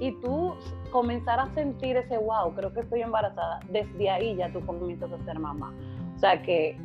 y 0.00 0.12
tú 0.20 0.54
comenzar 0.90 1.40
a 1.40 1.46
sentir 1.54 1.96
ese 1.96 2.18
wow, 2.18 2.54
creo 2.54 2.72
que 2.72 2.80
estoy 2.80 3.02
embarazada, 3.02 3.60
desde 3.70 4.10
ahí 4.10 4.36
ya 4.36 4.52
tú 4.52 4.64
comienzas 4.66 5.10
a 5.12 5.24
ser 5.24 5.38
mamá. 5.38 5.72
O 6.16 6.18
sea 6.18 6.42
que 6.42 6.78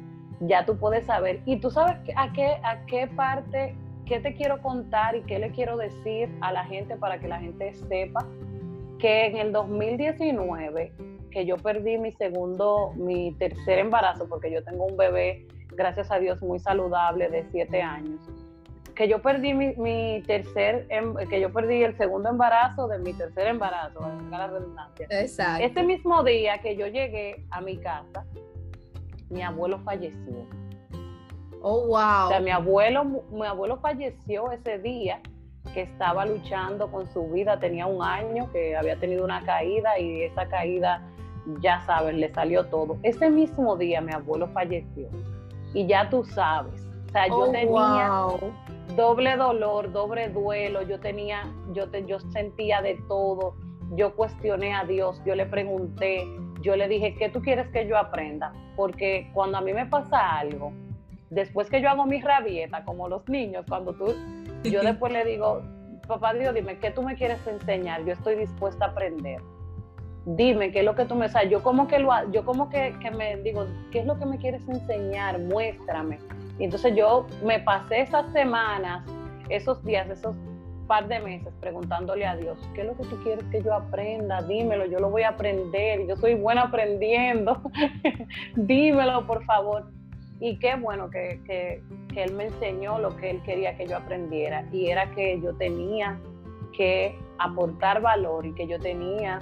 ya 0.47 0.65
tú 0.65 0.77
puedes 0.77 1.05
saber. 1.05 1.41
Y 1.45 1.57
tú 1.57 1.69
sabes 1.71 1.97
a 2.15 2.31
qué, 2.33 2.57
a 2.63 2.85
qué 2.85 3.07
parte, 3.07 3.75
qué 4.05 4.19
te 4.19 4.33
quiero 4.35 4.61
contar 4.61 5.15
y 5.15 5.21
qué 5.23 5.39
le 5.39 5.51
quiero 5.51 5.77
decir 5.77 6.29
a 6.41 6.51
la 6.51 6.65
gente 6.65 6.95
para 6.97 7.19
que 7.19 7.27
la 7.27 7.39
gente 7.39 7.73
sepa 7.73 8.25
que 8.99 9.25
en 9.25 9.37
el 9.37 9.51
2019, 9.51 10.93
que 11.31 11.45
yo 11.45 11.57
perdí 11.57 11.97
mi 11.97 12.11
segundo, 12.13 12.93
mi 12.95 13.33
tercer 13.33 13.79
embarazo, 13.79 14.27
porque 14.29 14.51
yo 14.51 14.63
tengo 14.63 14.85
un 14.85 14.95
bebé, 14.95 15.45
gracias 15.71 16.11
a 16.11 16.19
Dios, 16.19 16.41
muy 16.41 16.59
saludable 16.59 17.29
de 17.29 17.43
siete 17.51 17.81
años, 17.81 18.21
que 18.95 19.07
yo 19.07 19.21
perdí 19.21 19.53
mi, 19.53 20.21
tercer, 20.25 20.85
em, 20.89 21.15
que 21.27 21.41
yo 21.41 21.51
perdí 21.51 21.83
el 21.83 21.97
segundo 21.97 22.29
embarazo 22.29 22.87
de 22.87 22.99
mi 22.99 23.13
tercer 23.13 23.47
embarazo, 23.47 23.99
la 24.29 24.47
redundancia. 24.47 25.07
Exacto. 25.09 25.65
Este 25.65 25.83
mismo 25.83 26.23
día 26.23 26.59
que 26.59 26.75
yo 26.75 26.87
llegué 26.87 27.43
a 27.49 27.59
mi 27.59 27.77
casa, 27.77 28.25
mi 29.33 29.41
abuelo 29.41 29.79
falleció. 29.79 30.45
Oh, 31.61 31.87
wow. 31.87 32.25
O 32.25 32.27
sea, 32.29 32.39
mi 32.39 32.51
abuelo, 32.51 33.05
mi 33.31 33.45
abuelo 33.45 33.77
falleció 33.77 34.51
ese 34.51 34.79
día 34.79 35.21
que 35.73 35.81
estaba 35.81 36.25
luchando 36.25 36.91
con 36.91 37.07
su 37.13 37.27
vida, 37.29 37.59
tenía 37.59 37.87
un 37.87 38.03
año 38.03 38.51
que 38.51 38.75
había 38.75 38.99
tenido 38.99 39.23
una 39.23 39.41
caída 39.45 39.97
y 39.97 40.23
esa 40.23 40.47
caída, 40.47 41.01
ya 41.61 41.81
sabes, 41.85 42.15
le 42.15 42.33
salió 42.33 42.65
todo. 42.65 42.97
Ese 43.01 43.29
mismo 43.29 43.77
día 43.77 44.01
mi 44.01 44.13
abuelo 44.13 44.47
falleció. 44.49 45.07
Y 45.73 45.87
ya 45.87 46.09
tú 46.09 46.23
sabes, 46.23 46.85
o 47.07 47.11
sea, 47.11 47.27
yo 47.27 47.37
oh, 47.37 47.51
tenía 47.51 48.21
doble 48.95 49.35
dolor, 49.37 49.91
doble 49.91 50.29
duelo, 50.29 50.83
yo 50.83 50.99
tenía, 50.99 51.43
yo, 51.71 51.89
te, 51.89 52.05
yo 52.05 52.19
sentía 52.19 52.81
de 52.81 53.01
todo, 53.07 53.55
yo 53.95 54.15
cuestioné 54.15 54.75
a 54.75 54.83
Dios, 54.83 55.21
yo 55.25 55.33
le 55.35 55.45
pregunté, 55.45 56.27
yo 56.63 56.75
le 56.75 56.87
dije, 56.87 57.13
¿qué 57.15 57.29
tú 57.29 57.41
quieres 57.41 57.67
que 57.67 57.87
yo 57.87 57.97
aprenda? 57.97 58.53
Porque 58.75 59.29
cuando 59.33 59.57
a 59.57 59.61
mí 59.61 59.73
me 59.73 59.85
pasa 59.85 60.39
algo, 60.39 60.71
después 61.29 61.69
que 61.69 61.81
yo 61.81 61.89
hago 61.89 62.05
mi 62.05 62.21
rabieta, 62.21 62.83
como 62.85 63.07
los 63.07 63.27
niños, 63.27 63.65
cuando 63.67 63.93
tú, 63.93 64.15
yo 64.63 64.81
después 64.81 65.11
le 65.11 65.25
digo, 65.25 65.61
papá 66.07 66.33
Dios, 66.33 66.55
dime, 66.55 66.79
¿qué 66.79 66.89
tú 66.89 67.03
me 67.03 67.15
quieres 67.15 67.45
enseñar? 67.45 68.05
Yo 68.05 68.13
estoy 68.13 68.35
dispuesta 68.35 68.85
a 68.85 68.87
aprender. 68.89 69.41
Dime, 70.25 70.71
¿qué 70.71 70.79
es 70.79 70.85
lo 70.85 70.95
que 70.95 71.03
tú 71.03 71.15
me 71.15 71.27
sabes? 71.27 71.49
Yo 71.49 71.61
como 71.61 71.85
que, 71.87 71.99
lo, 71.99 72.09
yo 72.31 72.45
como 72.45 72.69
que, 72.69 72.95
que 73.01 73.11
me 73.11 73.35
digo, 73.41 73.67
¿qué 73.91 73.99
es 73.99 74.05
lo 74.05 74.17
que 74.17 74.25
me 74.25 74.37
quieres 74.37 74.61
enseñar? 74.69 75.37
Muéstrame. 75.39 76.17
Y 76.59 76.63
entonces 76.63 76.95
yo 76.95 77.27
me 77.43 77.59
pasé 77.59 78.01
esas 78.01 78.31
semanas, 78.31 79.05
esos 79.49 79.83
días, 79.83 80.09
esos 80.09 80.33
par 80.87 81.07
de 81.07 81.19
meses 81.19 81.53
preguntándole 81.59 82.25
a 82.25 82.35
Dios, 82.35 82.57
¿qué 82.73 82.81
es 82.81 82.87
lo 82.87 82.97
que 82.97 83.03
tú 83.03 83.17
quieres 83.23 83.43
que 83.45 83.61
yo 83.61 83.73
aprenda? 83.73 84.41
Dímelo, 84.41 84.85
yo 84.85 84.99
lo 84.99 85.09
voy 85.09 85.23
a 85.23 85.29
aprender, 85.29 86.07
yo 86.07 86.15
soy 86.17 86.35
buena 86.35 86.63
aprendiendo, 86.63 87.61
dímelo 88.55 89.25
por 89.25 89.43
favor. 89.45 89.89
Y 90.39 90.57
qué 90.59 90.75
bueno 90.75 91.09
que, 91.09 91.39
que, 91.45 91.81
que, 92.13 92.23
Él 92.23 92.33
me 92.33 92.45
enseñó 92.45 92.99
lo 92.99 93.15
que 93.15 93.29
Él 93.29 93.41
quería 93.43 93.77
que 93.77 93.87
yo 93.87 93.97
aprendiera, 93.97 94.65
y 94.71 94.87
era 94.87 95.09
que 95.11 95.39
yo 95.41 95.53
tenía 95.55 96.19
que 96.75 97.17
aportar 97.37 98.01
valor 98.01 98.45
y 98.45 98.53
que 98.53 98.67
yo 98.67 98.79
tenía 98.79 99.39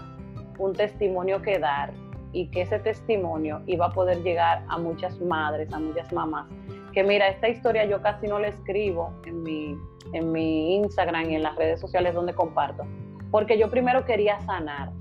un 0.60 0.73
testimonio 0.73 1.41
que 1.41 1.58
dar 1.58 1.91
y 2.34 2.48
que 2.48 2.62
ese 2.62 2.80
testimonio 2.80 3.62
iba 3.67 3.88
a 3.88 3.91
poder 3.91 4.22
llegar 4.24 4.63
a 4.67 4.78
muchas 4.78 5.20
madres, 5.22 5.72
a 5.74 5.80
muchas 5.80 6.12
mamás. 6.13 6.48
Que 6.94 7.04
mira, 7.04 7.28
esta 7.28 7.50
historia 7.50 7.86
yo 7.86 8.02
casi 8.02 8.28
no 8.28 8.39
la 8.39 8.48
escribo 8.48 9.13
en 9.26 9.44
mi, 9.44 9.78
en 10.13 10.32
mi 10.32 10.76
Instagram 10.76 11.30
y 11.30 11.36
en 11.36 11.44
las 11.44 11.56
redes 11.56 11.80
sociales 11.80 12.13
donde 12.13 12.34
comparto, 12.34 12.84
porque 13.32 13.58
yo 13.58 13.70
primero 13.70 14.06
quería 14.06 14.39
sanar. 14.41 14.91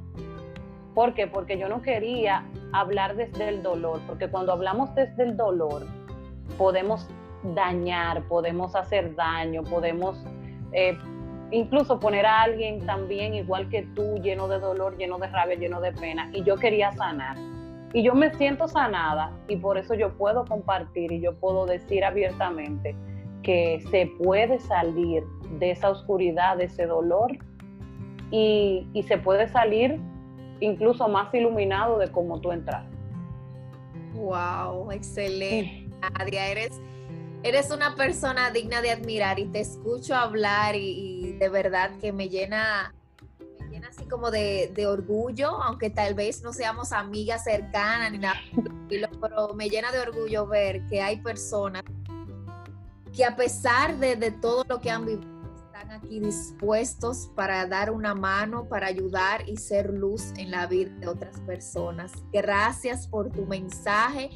¿Por 0.95 1.14
qué? 1.14 1.27
Porque 1.27 1.57
yo 1.57 1.69
no 1.69 1.83
quería 1.83 2.45
hablar 2.73 3.16
desde 3.16 3.49
el 3.49 3.62
dolor, 3.62 4.01
porque 4.07 4.29
cuando 4.29 4.53
hablamos 4.53 4.95
desde 4.95 5.23
el 5.23 5.37
dolor 5.37 5.87
podemos 6.59 7.09
dañar, 7.55 8.23
podemos 8.25 8.75
hacer 8.75 9.14
daño, 9.14 9.62
podemos 9.62 10.25
eh, 10.73 10.99
incluso 11.51 11.99
poner 12.01 12.27
a 12.27 12.43
alguien 12.43 12.85
también 12.87 13.35
igual 13.35 13.69
que 13.69 13.83
tú, 13.95 14.17
lleno 14.23 14.49
de 14.49 14.59
dolor, 14.59 14.97
lleno 14.97 15.19
de 15.19 15.29
rabia, 15.29 15.57
lleno 15.57 15.81
de 15.81 15.93
pena, 15.93 16.31
y 16.33 16.43
yo 16.45 16.57
quería 16.57 16.93
sanar. 16.93 17.37
Y 17.93 18.03
yo 18.05 18.15
me 18.15 18.33
siento 18.35 18.69
sanada 18.69 19.33
y 19.49 19.57
por 19.57 19.77
eso 19.77 19.95
yo 19.95 20.17
puedo 20.17 20.45
compartir 20.45 21.11
y 21.11 21.21
yo 21.21 21.35
puedo 21.35 21.67
decir 21.67 22.05
abiertamente 22.05 22.95
que 23.43 23.83
se 23.91 24.07
puede 24.23 24.61
salir 24.61 25.25
de 25.59 25.73
esa 25.73 25.91
oscuridad, 25.91 26.57
de 26.57 26.65
ese 26.65 26.87
dolor 26.87 27.33
y, 28.31 28.87
y 28.93 29.03
se 29.03 29.19
puede 29.19 29.49
salir 29.49 29.99
incluso 30.61 31.09
más 31.09 31.35
iluminado 31.35 31.99
de 31.99 32.09
cómo 32.13 32.41
tú 32.41 32.53
entras. 32.53 32.85
Wow, 34.15 34.93
excelente. 34.93 35.89
Nadia, 36.19 36.49
eres, 36.49 36.81
eres 37.42 37.70
una 37.70 37.94
persona 37.94 38.50
digna 38.50 38.83
de 38.83 38.90
admirar 38.90 39.38
y 39.38 39.46
te 39.46 39.61
escucho 39.61 40.14
hablar 40.14 40.74
y 40.76 41.33
de 41.38 41.48
verdad 41.48 41.90
que 42.00 42.12
me 42.12 42.29
llena, 42.29 42.94
me 43.59 43.68
llena 43.68 43.88
así 43.88 44.05
como 44.05 44.31
de, 44.31 44.87
orgullo, 44.87 45.62
aunque 45.62 45.90
tal 45.90 46.14
vez 46.14 46.42
no 46.42 46.53
seamos 46.53 46.92
amigas 46.92 47.44
cercanas 47.44 48.12
ni 48.12 48.18
nada, 48.18 48.40
pero 49.20 49.55
me 49.55 49.68
llena 49.68 49.90
de 49.90 50.00
orgullo 50.00 50.46
ver 50.46 50.87
que 50.87 51.00
hay 51.00 51.20
personas 51.20 51.83
que 53.14 53.24
a 53.24 53.35
pesar 53.35 53.98
de, 53.98 54.16
de 54.16 54.31
todo 54.31 54.64
lo 54.68 54.81
que 54.81 54.90
han 54.90 55.07
vivido, 55.07 55.29
están 55.66 55.90
aquí 55.90 56.20
dispuestos 56.20 57.31
para 57.35 57.66
dar 57.66 57.90
una 57.90 58.14
mano, 58.14 58.68
para 58.68 58.87
ayudar 58.87 59.48
y 59.48 59.57
ser 59.57 59.90
luz 59.92 60.33
en 60.37 60.50
la 60.50 60.66
vida 60.66 60.90
de 60.98 61.09
otras 61.09 61.40
personas. 61.40 62.12
Gracias 62.33 63.09
por 63.09 63.31
tu 63.31 63.46
mensaje 63.46 64.31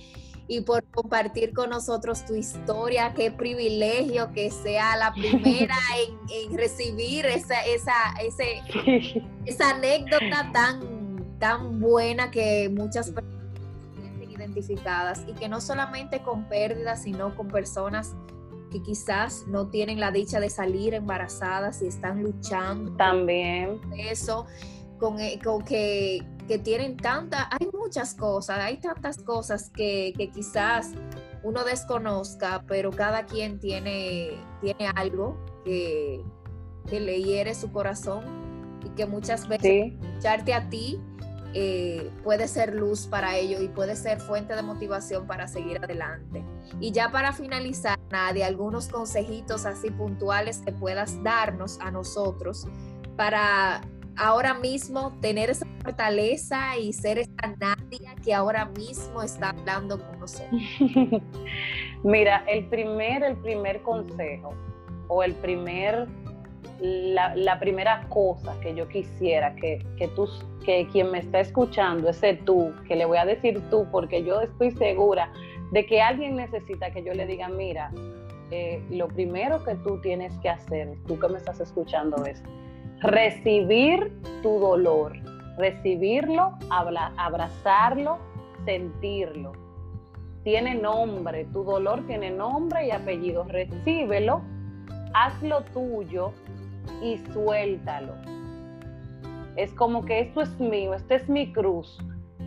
y 0.46 0.60
por 0.60 0.84
compartir 0.84 1.54
con 1.54 1.70
nosotros 1.70 2.24
tu 2.26 2.34
historia. 2.34 3.14
Qué 3.14 3.30
privilegio 3.30 4.32
que 4.32 4.50
sea 4.50 4.96
la 4.96 5.12
primera 5.12 5.76
en, 6.30 6.56
recibir 6.56 7.26
esa, 7.26 7.64
esa, 7.64 7.92
ese, 8.22 8.62
esa 9.46 9.70
anécdota 9.70 10.50
tan, 10.52 11.38
tan 11.38 11.80
buena 11.80 12.30
que 12.30 12.68
muchas 12.68 13.10
personas 13.10 13.58
sienten 13.94 14.30
identificadas 14.30 15.24
y 15.26 15.32
que 15.32 15.48
no 15.48 15.60
solamente 15.60 16.22
con 16.22 16.48
pérdidas, 16.48 17.02
sino 17.02 17.34
con 17.34 17.48
personas 17.48 18.14
que 18.70 18.82
quizás 18.82 19.44
no 19.46 19.68
tienen 19.68 20.00
la 20.00 20.10
dicha 20.10 20.40
de 20.40 20.50
salir 20.50 20.94
embarazadas 20.94 21.80
y 21.80 21.86
están 21.86 22.22
luchando. 22.22 22.90
También. 22.96 23.80
Eso, 23.96 24.46
con, 24.98 25.20
eh, 25.20 25.38
con 25.42 25.64
que 25.64 26.26
que 26.46 26.58
tienen 26.58 26.96
tantas, 26.96 27.46
hay 27.50 27.68
muchas 27.72 28.14
cosas, 28.14 28.58
hay 28.58 28.78
tantas 28.78 29.18
cosas 29.18 29.70
que, 29.70 30.12
quizás 30.32 30.92
uno 31.42 31.64
desconozca, 31.64 32.64
pero 32.66 32.90
cada 32.90 33.26
quien 33.26 33.58
tiene, 33.58 34.38
tiene 34.60 34.88
algo 34.94 35.38
que, 35.64 36.22
le 36.90 37.22
hiere 37.22 37.54
su 37.54 37.72
corazón 37.72 38.24
y 38.84 38.90
que 38.90 39.06
muchas 39.06 39.48
veces 39.48 39.94
escucharte 40.00 40.54
a 40.54 40.68
ti 40.68 41.00
eh, 41.54 42.10
puede 42.22 42.46
ser 42.46 42.74
luz 42.74 43.06
para 43.06 43.36
ello 43.36 43.62
y 43.62 43.68
puede 43.68 43.96
ser 43.96 44.20
fuente 44.20 44.54
de 44.54 44.62
motivación 44.62 45.26
para 45.26 45.48
seguir 45.48 45.78
adelante. 45.82 46.44
Y 46.80 46.92
ya 46.92 47.10
para 47.10 47.32
finalizar, 47.32 47.98
Nadia, 48.10 48.46
algunos 48.46 48.88
consejitos 48.88 49.64
así 49.64 49.90
puntuales 49.90 50.58
que 50.58 50.72
puedas 50.72 51.22
darnos 51.22 51.78
a 51.80 51.90
nosotros 51.90 52.66
para 53.16 53.80
ahora 54.16 54.54
mismo 54.54 55.12
tener 55.20 55.50
esa 55.50 55.66
fortaleza 55.82 56.76
y 56.78 56.92
ser 56.92 57.18
esa 57.18 57.54
Nadia 57.58 58.14
que 58.24 58.32
ahora 58.32 58.66
mismo 58.66 59.22
está 59.22 59.50
hablando 59.50 59.98
con 59.98 60.20
nosotros? 60.20 60.60
Mira, 62.04 62.44
el 62.46 62.66
primer, 62.66 63.22
el 63.22 63.36
primer 63.36 63.82
consejo 63.82 64.54
o 65.08 65.22
el 65.22 65.34
primer, 65.34 66.06
la, 66.80 67.58
primera 67.58 68.06
cosa 68.08 68.58
que 68.60 68.74
yo 68.74 68.88
quisiera 68.88 69.54
que, 69.56 69.84
que, 69.96 70.08
tú, 70.08 70.28
que 70.64 70.88
quien 70.92 71.10
me 71.10 71.18
está 71.18 71.40
escuchando, 71.40 72.08
ese 72.08 72.34
tú, 72.34 72.72
que 72.86 72.96
le 72.96 73.04
voy 73.04 73.18
a 73.18 73.24
decir 73.24 73.60
tú, 73.70 73.86
porque 73.90 74.24
yo 74.24 74.40
estoy 74.40 74.70
segura 74.72 75.32
de 75.72 75.86
que 75.86 76.00
alguien 76.00 76.36
necesita 76.36 76.90
que 76.90 77.02
yo 77.02 77.12
le 77.14 77.26
diga, 77.26 77.48
mira, 77.48 77.90
eh, 78.50 78.82
lo 78.90 79.08
primero 79.08 79.64
que 79.64 79.74
tú 79.76 80.00
tienes 80.00 80.36
que 80.38 80.48
hacer, 80.48 80.96
tú 81.06 81.18
que 81.18 81.28
me 81.28 81.38
estás 81.38 81.60
escuchando 81.60 82.24
es 82.24 82.42
recibir 83.04 84.18
tu 84.42 84.58
dolor, 84.58 85.12
recibirlo, 85.58 86.52
abrazarlo, 86.70 88.18
sentirlo. 88.64 89.52
Tiene 90.42 90.74
nombre, 90.74 91.44
tu 91.52 91.64
dolor 91.64 92.06
tiene 92.06 92.30
nombre 92.30 92.86
y 92.86 92.90
apellido. 92.90 93.44
Recíbelo, 93.44 94.40
hazlo 95.12 95.62
tuyo 95.74 96.32
y 97.02 97.18
suéltalo. 97.32 98.14
Es 99.56 99.72
como 99.74 100.04
que 100.04 100.20
esto 100.20 100.40
es 100.40 100.58
mío, 100.58 100.94
esta 100.94 101.16
es 101.16 101.28
mi 101.28 101.52
cruz. 101.52 101.98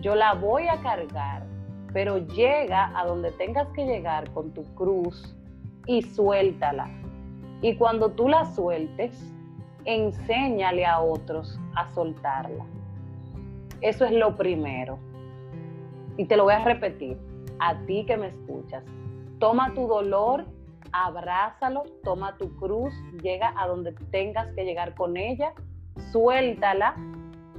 Yo 0.02 0.15
la 0.15 0.34
voy 0.34 0.67
a 0.67 0.82
cargar, 0.82 1.43
pero 1.93 2.17
llega 2.17 2.91
a 3.00 3.06
donde 3.06 3.32
tengas 3.34 3.67
que 3.70 3.86
llegar 3.86 4.32
con 4.32 4.52
tu 4.54 4.63
cruz 4.74 5.36
y 5.86 6.02
suéltala. 6.02 6.89
Y 7.62 7.76
cuando 7.76 8.10
tú 8.10 8.28
la 8.28 8.46
sueltes, 8.54 9.37
enséñale 9.88 10.86
a 10.86 11.00
otros 11.00 11.60
a 11.76 11.89
soltarla. 11.93 12.65
Eso 13.82 14.06
es 14.06 14.12
lo 14.12 14.36
primero. 14.36 15.00
Y 16.17 16.26
te 16.26 16.36
lo 16.36 16.43
voy 16.43 16.54
a 16.54 16.63
repetir, 16.63 17.17
a 17.60 17.80
ti 17.86 18.06
que 18.06 18.17
me 18.17 18.28
escuchas. 18.28 18.84
Toma 19.39 19.73
tu 19.73 19.88
dolor, 19.88 20.45
abrázalo, 20.91 21.84
toma 22.04 22.38
tu 22.38 22.56
cruz, 22.58 22.93
llega 23.21 23.54
a 23.58 23.67
donde 23.67 23.93
tengas 24.12 24.54
que 24.56 24.65
llegar 24.65 24.93
con 24.93 25.15
ella, 25.15 25.54
suéltala 26.12 26.95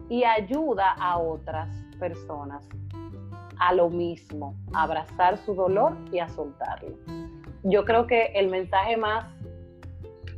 y 0.08 0.24
ayuda 0.24 0.96
a 1.00 1.18
otras 1.18 1.68
personas 1.98 2.68
a 3.58 3.72
lo 3.72 3.88
mismo, 3.88 4.54
a 4.74 4.82
abrazar 4.82 5.38
su 5.38 5.54
dolor 5.54 5.96
y 6.12 6.18
a 6.18 6.28
soltarlo. 6.28 6.96
Yo 7.64 7.84
creo 7.84 8.06
que 8.06 8.26
el 8.34 8.48
mensaje 8.48 8.96
más 8.96 9.26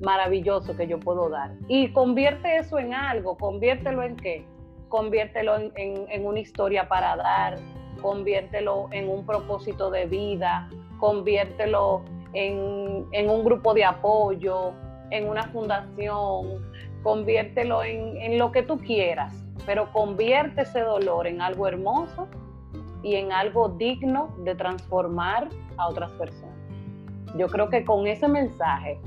maravilloso 0.01 0.77
que 0.77 0.87
yo 0.87 0.99
puedo 0.99 1.29
dar. 1.29 1.53
Y 1.69 1.93
convierte 1.93 2.57
eso 2.57 2.79
en 2.79 2.95
algo, 2.95 3.37
conviértelo 3.37 4.03
en 4.03 4.17
qué? 4.17 4.45
Conviértelo 4.89 5.57
en, 5.77 6.27
una 6.27 6.41
historia 6.41 6.89
para 6.89 7.17
dar, 7.17 7.59
conviértelo 8.03 8.89
en 8.91 9.09
un 9.09 9.25
propósito 9.25 9.91
de 9.91 10.07
vida, 10.07 10.69
conviértelo 10.99 12.03
en, 12.33 13.07
en 13.13 13.31
un 13.31 13.45
grupo 13.45 13.75
de 13.75 13.85
apoyo, 13.85 14.73
en 15.11 15.29
una 15.29 15.45
fundación, 15.45 16.65
conviértelo 17.03 17.85
en, 17.85 18.17
en 18.17 18.39
lo 18.39 18.51
que 18.53 18.63
tú 18.63 18.79
quieras, 18.79 19.35
pero 19.67 19.93
convierte 19.93 20.63
ese 20.63 20.81
dolor 20.81 21.27
en 21.27 21.41
algo 21.41 21.69
hermoso 21.69 22.27
y 23.03 23.15
en 23.15 23.33
algo 23.33 23.69
digno 23.69 24.35
de 24.45 24.55
transformar 24.55 25.49
a 25.77 25.89
otras 25.89 26.11
personas. 26.13 26.51
Yo 27.37 27.47
creo 27.49 27.69
que 27.69 27.85
con 27.85 28.07
ese 28.07 28.27
mensaje 28.27 28.99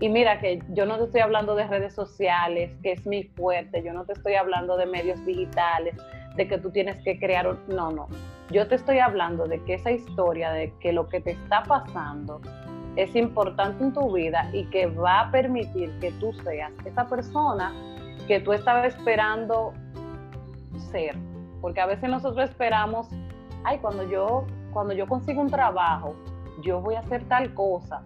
y 0.00 0.08
mira 0.08 0.38
que 0.38 0.62
yo 0.70 0.86
no 0.86 0.96
te 0.96 1.04
estoy 1.04 1.20
hablando 1.22 1.56
de 1.56 1.66
redes 1.66 1.92
sociales, 1.92 2.70
que 2.82 2.92
es 2.92 3.06
mi 3.06 3.24
fuerte, 3.24 3.82
yo 3.82 3.92
no 3.92 4.04
te 4.04 4.12
estoy 4.12 4.34
hablando 4.34 4.76
de 4.76 4.86
medios 4.86 5.24
digitales, 5.26 5.96
de 6.36 6.46
que 6.46 6.58
tú 6.58 6.70
tienes 6.70 7.02
que 7.02 7.18
crear, 7.18 7.48
un... 7.48 7.58
no, 7.68 7.90
no. 7.90 8.08
Yo 8.50 8.68
te 8.68 8.76
estoy 8.76 9.00
hablando 9.00 9.46
de 9.46 9.62
que 9.64 9.74
esa 9.74 9.90
historia, 9.90 10.52
de 10.52 10.72
que 10.80 10.92
lo 10.92 11.08
que 11.08 11.20
te 11.20 11.32
está 11.32 11.64
pasando 11.64 12.40
es 12.96 13.14
importante 13.16 13.82
en 13.82 13.92
tu 13.92 14.12
vida 14.12 14.48
y 14.52 14.64
que 14.66 14.86
va 14.86 15.20
a 15.20 15.30
permitir 15.30 15.90
que 15.98 16.12
tú 16.12 16.32
seas 16.44 16.72
esa 16.84 17.06
persona 17.08 17.72
que 18.26 18.40
tú 18.40 18.52
estabas 18.52 18.94
esperando 18.94 19.74
ser. 20.92 21.16
Porque 21.60 21.80
a 21.80 21.86
veces 21.86 22.08
nosotros 22.08 22.48
esperamos, 22.48 23.08
ay, 23.64 23.78
cuando 23.78 24.08
yo, 24.08 24.46
cuando 24.72 24.94
yo 24.94 25.06
consigo 25.06 25.40
un 25.40 25.50
trabajo, 25.50 26.14
yo 26.62 26.80
voy 26.80 26.94
a 26.94 27.00
hacer 27.00 27.24
tal 27.24 27.52
cosa 27.52 28.02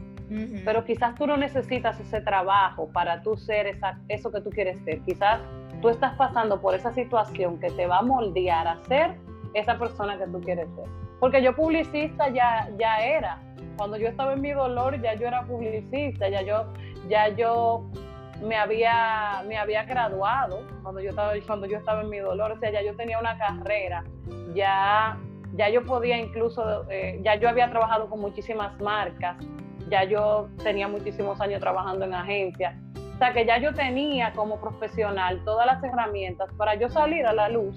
pero 0.64 0.84
quizás 0.84 1.14
tú 1.14 1.26
no 1.26 1.36
necesitas 1.36 1.98
ese 2.00 2.20
trabajo 2.20 2.88
para 2.92 3.22
tú 3.22 3.36
ser 3.36 3.66
esa, 3.66 3.98
eso 4.08 4.30
que 4.30 4.40
tú 4.40 4.50
quieres 4.50 4.78
ser. 4.84 5.00
Quizás 5.00 5.40
tú 5.80 5.88
estás 5.88 6.14
pasando 6.14 6.60
por 6.60 6.74
esa 6.74 6.92
situación 6.92 7.58
que 7.58 7.70
te 7.70 7.86
va 7.86 7.98
a 7.98 8.02
moldear 8.02 8.66
a 8.68 8.78
ser 8.82 9.16
esa 9.54 9.78
persona 9.78 10.18
que 10.18 10.26
tú 10.26 10.40
quieres 10.40 10.68
ser. 10.74 10.84
Porque 11.20 11.42
yo 11.42 11.54
publicista 11.54 12.28
ya, 12.28 12.68
ya 12.78 13.04
era. 13.04 13.38
Cuando 13.76 13.96
yo 13.96 14.08
estaba 14.08 14.32
en 14.34 14.40
mi 14.40 14.52
dolor 14.52 15.00
ya 15.00 15.14
yo 15.14 15.26
era 15.26 15.44
publicista, 15.44 16.28
ya 16.28 16.42
yo, 16.42 16.72
ya 17.08 17.28
yo 17.28 17.86
me 18.42 18.56
había, 18.56 19.42
me 19.46 19.56
había 19.56 19.84
graduado 19.84 20.62
cuando 20.82 21.00
yo, 21.00 21.10
estaba, 21.10 21.32
cuando 21.46 21.66
yo 21.66 21.78
estaba 21.78 22.02
en 22.02 22.10
mi 22.10 22.18
dolor, 22.18 22.52
o 22.52 22.58
sea, 22.58 22.70
ya 22.70 22.82
yo 22.82 22.94
tenía 22.96 23.18
una 23.18 23.38
carrera, 23.38 24.04
ya, 24.54 25.16
ya 25.54 25.68
yo 25.68 25.84
podía 25.84 26.18
incluso, 26.18 26.84
eh, 26.90 27.20
ya 27.22 27.36
yo 27.36 27.48
había 27.48 27.70
trabajado 27.70 28.08
con 28.08 28.20
muchísimas 28.20 28.78
marcas, 28.80 29.36
ya 29.92 30.04
yo 30.04 30.48
tenía 30.64 30.88
muchísimos 30.88 31.38
años 31.42 31.60
trabajando 31.60 32.06
en 32.06 32.14
agencias, 32.14 32.74
o 33.14 33.18
sea 33.18 33.34
que 33.34 33.44
ya 33.44 33.58
yo 33.58 33.74
tenía 33.74 34.32
como 34.32 34.58
profesional 34.58 35.42
todas 35.44 35.66
las 35.66 35.84
herramientas 35.84 36.48
para 36.56 36.76
yo 36.76 36.88
salir 36.88 37.26
a 37.26 37.34
la 37.34 37.50
luz, 37.50 37.76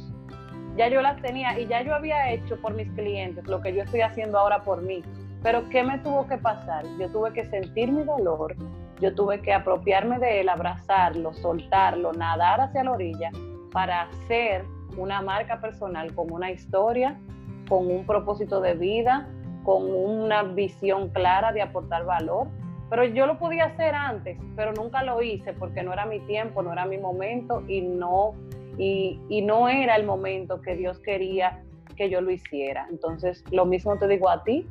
ya 0.77 0.87
yo 0.87 1.01
las 1.01 1.21
tenía 1.21 1.59
y 1.59 1.67
ya 1.67 1.81
yo 1.81 1.93
había 1.93 2.31
hecho 2.31 2.55
por 2.61 2.73
mis 2.73 2.89
clientes 2.93 3.45
lo 3.47 3.59
que 3.59 3.73
yo 3.73 3.83
estoy 3.83 3.99
haciendo 3.99 4.39
ahora 4.39 4.63
por 4.63 4.81
mí. 4.81 5.03
Pero 5.43 5.67
¿qué 5.69 5.83
me 5.83 5.99
tuvo 5.99 6.25
que 6.25 6.37
pasar? 6.37 6.85
Yo 6.97 7.11
tuve 7.11 7.33
que 7.33 7.43
sentir 7.45 7.91
mi 7.91 8.03
dolor, 8.03 8.55
yo 9.01 9.13
tuve 9.13 9.41
que 9.41 9.53
apropiarme 9.53 10.17
de 10.17 10.39
él, 10.39 10.47
abrazarlo, 10.47 11.33
soltarlo, 11.33 12.13
nadar 12.13 12.61
hacia 12.61 12.85
la 12.85 12.91
orilla 12.91 13.29
para 13.73 14.03
hacer 14.03 14.63
una 14.97 15.21
marca 15.21 15.59
personal 15.59 16.15
con 16.15 16.31
una 16.31 16.49
historia, 16.49 17.19
con 17.67 17.91
un 17.91 18.05
propósito 18.05 18.61
de 18.61 18.73
vida, 18.75 19.27
con 19.65 19.91
una 19.91 20.43
visión 20.43 21.09
clara 21.09 21.51
de 21.51 21.61
aportar 21.61 22.05
valor. 22.05 22.47
Pero 22.89 23.03
yo 23.03 23.25
lo 23.25 23.39
podía 23.39 23.65
hacer 23.65 23.95
antes, 23.95 24.37
pero 24.55 24.71
nunca 24.73 25.03
lo 25.03 25.21
hice 25.21 25.53
porque 25.53 25.81
no 25.81 25.91
era 25.91 26.05
mi 26.05 26.19
tiempo, 26.21 26.61
no 26.61 26.71
era 26.71 26.85
mi 26.85 26.99
momento 26.99 27.63
y 27.67 27.81
no, 27.81 28.35
y, 28.77 29.19
no 29.43 29.67
era 29.67 29.95
el 29.95 30.05
momento 30.05 30.61
que 30.61 30.75
Dios 30.75 30.99
quería 30.99 31.63
que 31.97 32.09
yo 32.09 32.21
lo 32.21 32.29
hiciera. 32.29 32.87
Entonces, 32.91 33.43
lo 33.51 33.65
mismo 33.65 33.97
te 33.97 34.07
digo 34.07 34.29
a 34.29 34.43
ti 34.43 34.67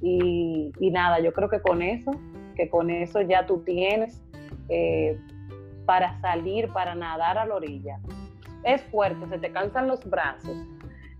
y, 0.00 0.70
y 0.78 0.90
nada, 0.90 1.18
yo 1.18 1.32
creo 1.32 1.48
que 1.48 1.60
con 1.60 1.82
eso 1.82 2.12
que 2.58 2.68
con 2.68 2.90
eso 2.90 3.22
ya 3.22 3.46
tú 3.46 3.62
tienes 3.64 4.20
eh, 4.68 5.18
para 5.86 6.20
salir, 6.20 6.68
para 6.72 6.94
nadar 6.94 7.38
a 7.38 7.46
la 7.46 7.54
orilla. 7.54 7.98
Es 8.64 8.82
fuerte, 8.82 9.26
se 9.28 9.38
te 9.38 9.50
cansan 9.52 9.86
los 9.86 10.04
brazos, 10.04 10.58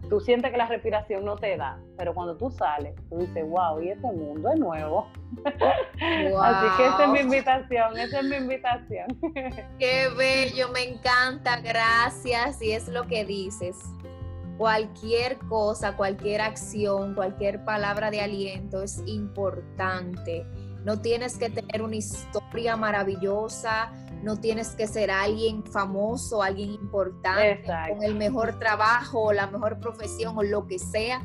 tú 0.09 0.21
sientes 0.21 0.51
que 0.51 0.57
la 0.57 0.66
respiración 0.66 1.25
no 1.25 1.37
te 1.37 1.57
da, 1.57 1.79
pero 1.97 2.14
cuando 2.14 2.37
tú 2.37 2.51
sales, 2.51 2.94
tú 3.09 3.18
dices, 3.18 3.49
wow, 3.49 3.81
y 3.81 3.90
este 3.90 4.07
mundo 4.07 4.51
es 4.53 4.59
nuevo. 4.59 5.11
Así 6.42 6.66
que 6.77 6.87
esa 6.87 7.05
es 7.05 7.11
mi 7.11 7.21
invitación, 7.21 7.99
esa 7.99 8.21
es 8.21 8.25
mi 8.25 8.37
invitación. 8.37 9.07
Qué 9.79 10.09
bello, 10.16 10.68
me 10.71 10.85
encanta, 10.85 11.61
gracias, 11.61 12.61
y 12.62 12.73
es 12.73 12.88
lo 12.88 13.07
que 13.07 13.25
dices. 13.25 13.77
Cualquier 14.57 15.38
cosa, 15.38 15.97
cualquier 15.97 16.40
acción, 16.40 17.14
cualquier 17.14 17.64
palabra 17.64 18.11
de 18.11 18.21
aliento 18.21 18.83
es 18.83 19.03
importante 19.07 20.44
no 20.85 21.01
tienes 21.01 21.37
que 21.37 21.51
tener 21.51 21.83
una 21.83 21.97
historia 21.97 22.77
maravillosa, 22.77 23.92
no 24.22 24.37
tienes 24.38 24.70
que 24.70 24.87
ser 24.87 25.11
alguien 25.11 25.64
famoso, 25.64 26.42
alguien 26.42 26.72
importante, 26.72 27.64
con 27.88 28.02
el 28.02 28.14
mejor 28.14 28.59
trabajo 28.59 29.24
o 29.24 29.33
la 29.33 29.46
mejor 29.46 29.78
profesión 29.81 30.37
o 30.37 30.42
lo 30.42 30.66
que 30.66 30.78
sea. 30.78 31.22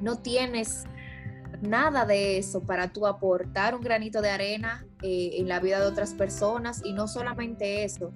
No 0.00 0.18
tienes 0.18 0.84
nada 1.60 2.04
de 2.04 2.38
eso 2.38 2.62
para 2.62 2.92
tú 2.92 3.06
aportar 3.06 3.74
un 3.74 3.80
granito 3.80 4.20
de 4.20 4.30
arena 4.30 4.86
eh, 5.02 5.30
en 5.38 5.48
la 5.48 5.60
vida 5.60 5.80
de 5.80 5.86
otras 5.86 6.14
personas 6.14 6.82
y 6.84 6.92
no 6.92 7.08
solamente 7.08 7.84
eso, 7.84 8.12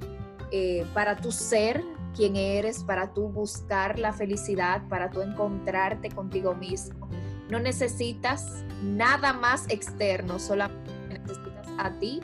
eh, 0.53 0.87
para 0.95 1.17
tú 1.17 1.33
ser 1.33 1.83
quien 2.15 2.37
eres, 2.37 2.85
para 2.85 3.13
tú 3.15 3.29
buscar 3.29 3.99
la 3.99 4.13
felicidad, 4.13 4.83
para 4.89 5.11
tú 5.11 5.23
encontrarte 5.23 6.11
contigo 6.11 6.55
mismo 6.55 7.09
no 7.51 7.59
necesitas 7.59 8.65
nada 8.83 9.33
más 9.33 9.67
externo, 9.69 10.39
solamente 10.39 10.93
necesitas 11.09 11.67
a 11.79 11.91
ti, 11.99 12.21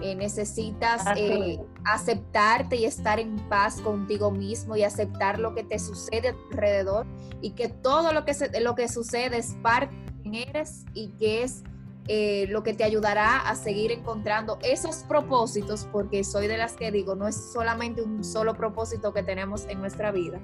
eh, 0.00 0.14
necesitas 0.14 1.02
eh, 1.16 1.58
aceptarte 1.84 2.76
y 2.76 2.84
estar 2.84 3.18
en 3.18 3.36
paz 3.48 3.80
contigo 3.80 4.30
mismo 4.30 4.76
y 4.76 4.84
aceptar 4.84 5.38
lo 5.38 5.54
que 5.54 5.64
te 5.64 5.78
sucede 5.78 6.28
a 6.28 6.32
tu 6.32 6.44
alrededor 6.52 7.06
y 7.40 7.50
que 7.50 7.68
todo 7.68 8.12
lo 8.12 8.24
que, 8.24 8.34
lo 8.60 8.74
que 8.74 8.88
sucede 8.88 9.38
es 9.38 9.54
parte 9.62 9.94
de 9.94 10.22
quien 10.22 10.34
eres 10.34 10.84
y 10.94 11.08
que 11.18 11.42
es 11.42 11.64
eh, 12.06 12.46
lo 12.48 12.62
que 12.62 12.74
te 12.74 12.84
ayudará 12.84 13.40
a 13.40 13.54
seguir 13.54 13.92
encontrando 13.92 14.58
esos 14.62 14.98
propósitos, 14.98 15.86
porque 15.92 16.24
soy 16.24 16.46
de 16.46 16.56
las 16.56 16.72
que 16.72 16.90
digo, 16.90 17.14
no 17.14 17.28
es 17.28 17.52
solamente 17.52 18.00
un 18.00 18.24
solo 18.24 18.54
propósito 18.54 19.12
que 19.12 19.22
tenemos 19.22 19.66
en 19.66 19.80
nuestra 19.80 20.10
vida, 20.10 20.40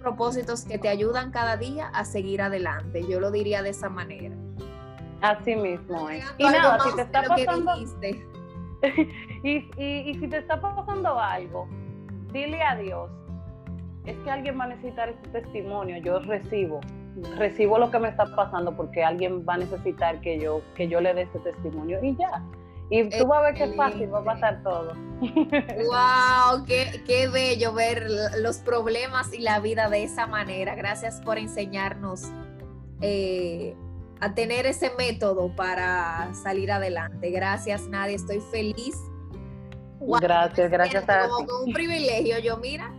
propósitos 0.00 0.64
que 0.64 0.78
te 0.78 0.88
ayudan 0.88 1.32
cada 1.32 1.58
día 1.58 1.88
a 1.88 2.04
seguir 2.04 2.40
adelante. 2.40 3.04
Yo 3.06 3.20
lo 3.20 3.30
diría 3.30 3.62
de 3.62 3.70
esa 3.70 3.90
manera. 3.90 4.34
Así 5.20 5.54
mismo 5.54 6.08
es. 6.08 6.24
Y 6.38 6.44
nada, 6.44 6.78
si 6.80 6.96
te 6.96 7.02
está 7.02 7.24
pasando... 7.24 7.74
y, 9.42 9.64
y, 9.76 10.14
si 10.14 10.28
te 10.28 10.38
está 10.38 10.60
pasando 10.60 11.18
algo, 11.18 11.68
dile 12.32 12.62
a 12.62 12.76
Dios, 12.76 13.10
es 14.06 14.16
que 14.18 14.30
alguien 14.30 14.58
va 14.58 14.64
a 14.64 14.68
necesitar 14.68 15.08
este 15.08 15.28
testimonio, 15.40 15.98
yo 15.98 16.20
recibo, 16.20 16.80
recibo 17.36 17.78
lo 17.78 17.90
que 17.90 17.98
me 17.98 18.08
está 18.08 18.24
pasando 18.34 18.74
porque 18.76 19.04
alguien 19.04 19.44
va 19.46 19.54
a 19.54 19.58
necesitar 19.58 20.20
que 20.20 20.38
yo, 20.38 20.62
que 20.74 20.88
yo 20.88 21.00
le 21.00 21.14
dé 21.14 21.22
este 21.22 21.38
testimonio 21.40 22.02
y 22.02 22.16
ya. 22.16 22.42
Y 22.92 23.08
tú 23.08 23.24
vas 23.28 23.38
a 23.38 23.42
ver 23.42 23.54
qué 23.54 23.68
fácil 23.74 24.12
va 24.12 24.18
a 24.18 24.24
pasar 24.24 24.62
todo. 24.64 24.94
¡Wow! 25.20 26.64
Qué, 26.66 27.00
qué 27.06 27.28
bello 27.28 27.72
ver 27.72 28.04
los 28.40 28.58
problemas 28.58 29.32
y 29.32 29.42
la 29.42 29.60
vida 29.60 29.88
de 29.88 30.02
esa 30.02 30.26
manera. 30.26 30.74
Gracias 30.74 31.20
por 31.20 31.38
enseñarnos 31.38 32.32
eh, 33.00 33.76
a 34.20 34.34
tener 34.34 34.66
ese 34.66 34.90
método 34.96 35.54
para 35.54 36.32
salir 36.34 36.70
adelante. 36.70 37.30
Gracias, 37.30 37.88
Nadia. 37.88 38.16
Estoy 38.16 38.40
feliz. 38.50 38.96
gracias, 40.20 40.70
gracias 40.70 41.08
a 41.08 41.22
ti. 41.22 41.28
Como 41.30 41.64
un 41.64 41.72
privilegio. 41.72 42.38
Yo, 42.38 42.58
mira, 42.58 42.92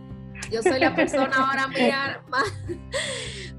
yo 0.50 0.62
soy 0.62 0.80
la 0.80 0.94
persona 0.94 1.30
ahora 1.34 1.68
mira, 1.68 2.22
más, 2.28 2.52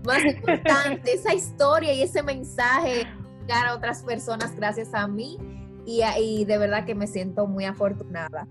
más 0.06 0.26
importante. 0.26 1.14
Esa 1.14 1.34
historia 1.34 1.94
y 1.94 2.04
ese 2.04 2.22
mensaje 2.22 3.08
llegar 3.42 3.68
a 3.68 3.76
otras 3.76 4.04
personas 4.04 4.56
gracias 4.56 4.94
a 4.94 5.08
mí 5.08 5.38
y, 5.86 6.46
de 6.46 6.58
verdad 6.58 6.86
que 6.86 6.96
me 6.96 7.08
siento 7.08 7.46
muy 7.48 7.66
afortunada. 7.66 8.48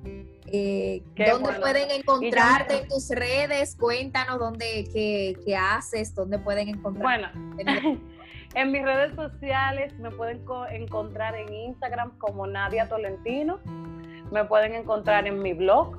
Eh, 0.46 1.03
¿Dónde 1.16 1.53
pueden 1.61 1.90
encontrarte 1.90 2.83
en 2.83 2.88
tus 2.88 3.09
redes? 3.09 3.75
Cuéntanos 3.77 4.38
dónde, 4.38 4.88
qué, 4.92 5.35
qué, 5.44 5.57
haces, 5.57 6.14
dónde 6.14 6.38
pueden 6.38 6.68
encontrar. 6.68 7.33
Bueno, 7.55 7.98
en 8.55 8.73
mis 8.73 8.83
redes 8.83 9.15
sociales 9.15 9.99
me 9.99 10.11
pueden 10.11 10.45
encontrar 10.71 11.35
en 11.35 11.53
Instagram 11.53 12.17
como 12.19 12.47
Nadia 12.47 12.88
Tolentino, 12.88 13.59
me 14.31 14.45
pueden 14.45 14.75
encontrar 14.75 15.27
en 15.27 15.41
mi 15.41 15.53
blog, 15.53 15.97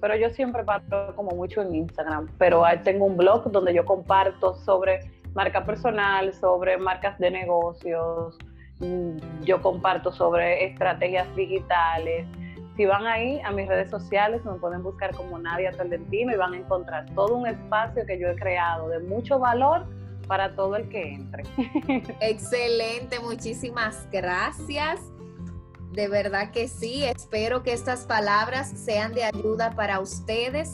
pero 0.00 0.16
yo 0.16 0.30
siempre 0.30 0.64
paro 0.64 1.14
como 1.14 1.30
mucho 1.32 1.62
en 1.62 1.74
Instagram, 1.74 2.28
pero 2.38 2.64
tengo 2.84 3.06
un 3.06 3.16
blog 3.16 3.50
donde 3.50 3.74
yo 3.74 3.84
comparto 3.84 4.54
sobre 4.54 5.00
marca 5.34 5.64
personal, 5.64 6.32
sobre 6.34 6.76
marcas 6.76 7.18
de 7.18 7.30
negocios, 7.30 8.36
Mm, 8.82 9.44
yo 9.44 9.62
comparto 9.62 10.10
sobre 10.12 10.64
estrategias 10.64 11.32
digitales. 11.36 12.26
Si 12.76 12.84
van 12.84 13.06
ahí 13.06 13.40
a 13.44 13.52
mis 13.52 13.68
redes 13.68 13.90
sociales, 13.90 14.44
me 14.44 14.54
pueden 14.54 14.82
buscar 14.82 15.14
como 15.14 15.38
Nadia 15.38 15.70
Tolentino 15.70 16.32
y 16.32 16.36
van 16.36 16.54
a 16.54 16.56
encontrar 16.56 17.06
todo 17.14 17.36
un 17.36 17.46
espacio 17.46 18.04
que 18.06 18.18
yo 18.18 18.28
he 18.28 18.34
creado 18.34 18.88
de 18.88 18.98
mucho 19.00 19.38
valor 19.38 19.86
para 20.22 20.54
todo 20.54 20.76
el 20.76 20.88
que 20.88 21.14
entre. 21.14 21.44
Excelente, 22.20 23.20
muchísimas 23.20 24.08
gracias. 24.10 25.00
De 25.92 26.08
verdad 26.08 26.50
que 26.50 26.68
sí, 26.68 27.04
espero 27.04 27.62
que 27.62 27.72
estas 27.72 28.06
palabras 28.06 28.72
sean 28.74 29.12
de 29.12 29.24
ayuda 29.24 29.74
para 29.76 30.00
ustedes 30.00 30.72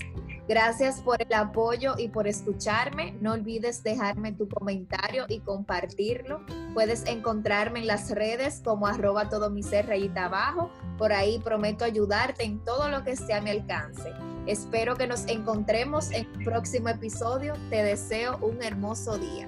Gracias 0.48 1.02
por 1.02 1.20
el 1.20 1.34
apoyo 1.34 1.94
y 1.98 2.08
por 2.08 2.26
escucharme. 2.26 3.14
No 3.20 3.32
olvides 3.34 3.82
dejarme 3.82 4.32
tu 4.32 4.48
comentario 4.48 5.26
y 5.28 5.40
compartirlo. 5.40 6.40
Puedes 6.72 7.04
encontrarme 7.04 7.80
en 7.80 7.86
las 7.86 8.10
redes 8.10 8.62
como 8.64 8.86
arroba 8.86 9.28
todo 9.28 9.50
mi 9.50 9.62
ser 9.62 9.92
abajo. 10.16 10.70
Por 10.96 11.12
ahí 11.12 11.38
prometo 11.38 11.84
ayudarte 11.84 12.44
en 12.44 12.64
todo 12.64 12.88
lo 12.88 13.04
que 13.04 13.10
esté 13.10 13.34
a 13.34 13.42
mi 13.42 13.50
alcance. 13.50 14.10
Espero 14.46 14.96
que 14.96 15.06
nos 15.06 15.26
encontremos 15.26 16.10
en 16.12 16.26
el 16.26 16.44
próximo 16.44 16.88
episodio. 16.88 17.52
Te 17.68 17.82
deseo 17.82 18.38
un 18.38 18.62
hermoso 18.62 19.18
día. 19.18 19.46